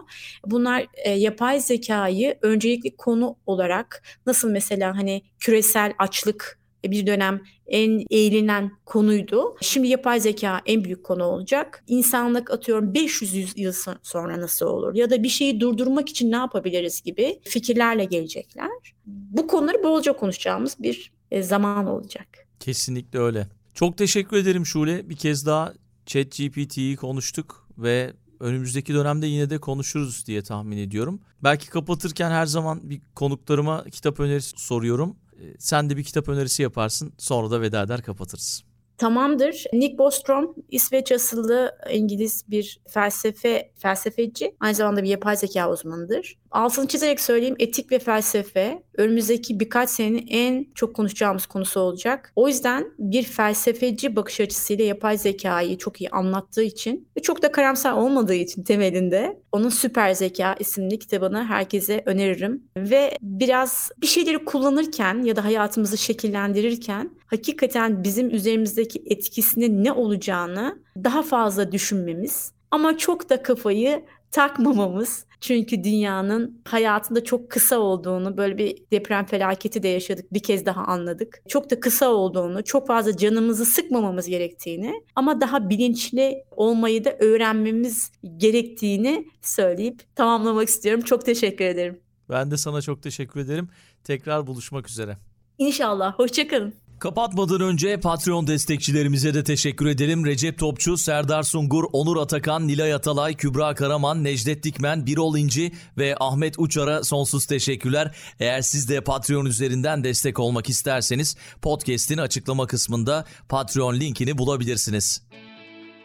Bunlar 0.46 0.86
e, 1.04 1.10
yapay 1.10 1.60
zekayı 1.60 2.38
öncelikli 2.42 2.96
konu 2.96 3.36
olarak 3.46 4.02
nasıl 4.26 4.50
mesela 4.50 4.96
hani 4.96 5.22
küresel 5.38 5.92
açlık 5.98 6.58
bir 6.84 7.06
dönem 7.06 7.40
en 7.66 8.02
eğlenen 8.10 8.70
konuydu. 8.84 9.56
Şimdi 9.60 9.88
yapay 9.88 10.20
zeka 10.20 10.60
en 10.66 10.84
büyük 10.84 11.04
konu 11.04 11.24
olacak. 11.24 11.84
İnsanlık 11.86 12.50
atıyorum 12.50 12.94
500 12.94 13.58
yıl 13.58 13.72
sonra 14.02 14.40
nasıl 14.40 14.66
olur 14.66 14.94
ya 14.94 15.10
da 15.10 15.22
bir 15.22 15.28
şeyi 15.28 15.60
durdurmak 15.60 16.08
için 16.08 16.32
ne 16.32 16.36
yapabiliriz 16.36 17.02
gibi 17.02 17.40
fikirlerle 17.44 18.04
gelecekler. 18.04 18.70
Bu 19.06 19.46
konuları 19.46 19.82
bolca 19.82 20.12
konuşacağımız 20.12 20.76
bir 20.78 21.15
e, 21.30 21.42
zaman 21.42 21.86
olacak. 21.86 22.26
Kesinlikle 22.60 23.18
öyle. 23.18 23.48
Çok 23.74 23.98
teşekkür 23.98 24.36
ederim 24.36 24.66
Şule. 24.66 25.08
Bir 25.10 25.16
kez 25.16 25.46
daha 25.46 25.72
ChatGPT'yi 26.06 26.96
konuştuk 26.96 27.68
ve 27.78 28.12
önümüzdeki 28.40 28.94
dönemde 28.94 29.26
yine 29.26 29.50
de 29.50 29.58
konuşuruz 29.58 30.26
diye 30.26 30.42
tahmin 30.42 30.78
ediyorum. 30.78 31.20
Belki 31.44 31.70
kapatırken 31.70 32.30
her 32.30 32.46
zaman 32.46 32.90
bir 32.90 33.00
konuklarıma 33.14 33.84
kitap 33.84 34.20
önerisi 34.20 34.52
soruyorum. 34.56 35.16
Sen 35.58 35.90
de 35.90 35.96
bir 35.96 36.04
kitap 36.04 36.28
önerisi 36.28 36.62
yaparsın. 36.62 37.12
Sonra 37.18 37.50
da 37.50 37.60
veda 37.60 37.82
eder 37.82 38.02
kapatırız. 38.02 38.64
Tamamdır. 38.98 39.64
Nick 39.72 39.98
Bostrom 39.98 40.54
İsveç 40.70 41.12
asıllı 41.12 41.78
İngiliz 41.92 42.44
bir 42.48 42.80
felsefe 42.88 43.70
felsefeci. 43.76 44.54
Aynı 44.60 44.74
zamanda 44.74 45.02
bir 45.02 45.08
yapay 45.08 45.36
zeka 45.36 45.70
uzmanıdır. 45.70 46.38
Altını 46.56 46.88
çizerek 46.88 47.20
söyleyeyim 47.20 47.56
etik 47.58 47.92
ve 47.92 47.98
felsefe 47.98 48.82
önümüzdeki 48.96 49.60
birkaç 49.60 49.90
senenin 49.90 50.26
en 50.30 50.66
çok 50.74 50.96
konuşacağımız 50.96 51.46
konusu 51.46 51.80
olacak. 51.80 52.32
O 52.36 52.48
yüzden 52.48 52.86
bir 52.98 53.22
felsefeci 53.22 54.16
bakış 54.16 54.40
açısıyla 54.40 54.84
yapay 54.84 55.18
zekayı 55.18 55.78
çok 55.78 56.00
iyi 56.00 56.10
anlattığı 56.10 56.62
için 56.62 57.08
ve 57.16 57.22
çok 57.22 57.42
da 57.42 57.52
karamsar 57.52 57.92
olmadığı 57.92 58.34
için 58.34 58.62
temelinde 58.62 59.40
onun 59.52 59.68
Süper 59.68 60.12
Zeka 60.12 60.54
isimli 60.58 60.98
kitabını 60.98 61.44
herkese 61.44 62.02
öneririm. 62.06 62.62
Ve 62.76 63.18
biraz 63.22 63.90
bir 64.02 64.06
şeyleri 64.06 64.44
kullanırken 64.44 65.22
ya 65.22 65.36
da 65.36 65.44
hayatımızı 65.44 65.98
şekillendirirken 65.98 67.10
hakikaten 67.26 68.04
bizim 68.04 68.30
üzerimizdeki 68.30 69.02
etkisinin 69.06 69.84
ne 69.84 69.92
olacağını 69.92 70.78
daha 71.04 71.22
fazla 71.22 71.72
düşünmemiz 71.72 72.52
ama 72.70 72.98
çok 72.98 73.30
da 73.30 73.42
kafayı 73.42 74.02
takmamamız. 74.30 75.26
Çünkü 75.40 75.84
dünyanın 75.84 76.62
hayatında 76.64 77.24
çok 77.24 77.50
kısa 77.50 77.78
olduğunu, 77.78 78.36
böyle 78.36 78.58
bir 78.58 78.76
deprem 78.92 79.26
felaketi 79.26 79.82
de 79.82 79.88
yaşadık, 79.88 80.32
bir 80.32 80.42
kez 80.42 80.66
daha 80.66 80.84
anladık. 80.84 81.42
Çok 81.48 81.70
da 81.70 81.80
kısa 81.80 82.08
olduğunu, 82.08 82.64
çok 82.64 82.86
fazla 82.86 83.16
canımızı 83.16 83.64
sıkmamamız 83.64 84.26
gerektiğini 84.26 85.02
ama 85.14 85.40
daha 85.40 85.70
bilinçli 85.70 86.44
olmayı 86.50 87.04
da 87.04 87.16
öğrenmemiz 87.20 88.12
gerektiğini 88.36 89.28
söyleyip 89.42 90.16
tamamlamak 90.16 90.68
istiyorum. 90.68 91.02
Çok 91.02 91.26
teşekkür 91.26 91.64
ederim. 91.64 92.00
Ben 92.30 92.50
de 92.50 92.56
sana 92.56 92.82
çok 92.82 93.02
teşekkür 93.02 93.40
ederim. 93.40 93.68
Tekrar 94.04 94.46
buluşmak 94.46 94.88
üzere. 94.88 95.16
İnşallah. 95.58 96.18
Hoşçakalın. 96.18 96.74
Kapatmadan 96.98 97.60
önce 97.60 98.00
Patreon 98.00 98.46
destekçilerimize 98.46 99.34
de 99.34 99.44
teşekkür 99.44 99.86
edelim. 99.86 100.26
Recep 100.26 100.58
Topçu, 100.58 100.96
Serdar 100.96 101.42
Sungur, 101.42 101.84
Onur 101.92 102.16
Atakan, 102.16 102.68
Nilay 102.68 102.94
Atalay, 102.94 103.34
Kübra 103.34 103.74
Karaman, 103.74 104.24
Necdet 104.24 104.62
Dikmen, 104.62 105.06
Birol 105.06 105.36
İnci 105.36 105.72
ve 105.98 106.16
Ahmet 106.20 106.58
Uçar'a 106.58 107.04
sonsuz 107.04 107.46
teşekkürler. 107.46 108.14
Eğer 108.40 108.62
siz 108.62 108.88
de 108.88 109.00
Patreon 109.00 109.46
üzerinden 109.46 110.04
destek 110.04 110.38
olmak 110.38 110.68
isterseniz 110.68 111.36
podcast'in 111.62 112.18
açıklama 112.18 112.66
kısmında 112.66 113.24
Patreon 113.48 114.00
linkini 114.00 114.38
bulabilirsiniz. 114.38 115.22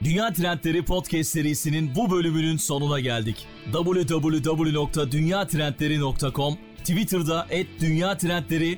Dünya 0.04 0.34
Trendleri 0.34 0.86
Podcast 0.86 1.30
serisinin 1.30 1.96
bu 1.96 2.12
bölümünün 2.12 2.58
sonuna 2.58 3.00
geldik. 3.00 3.48
www.dünyatrendleri.com 3.74 6.58
Twitter'da 6.78 7.48
@dünyatrendleri 7.80 8.78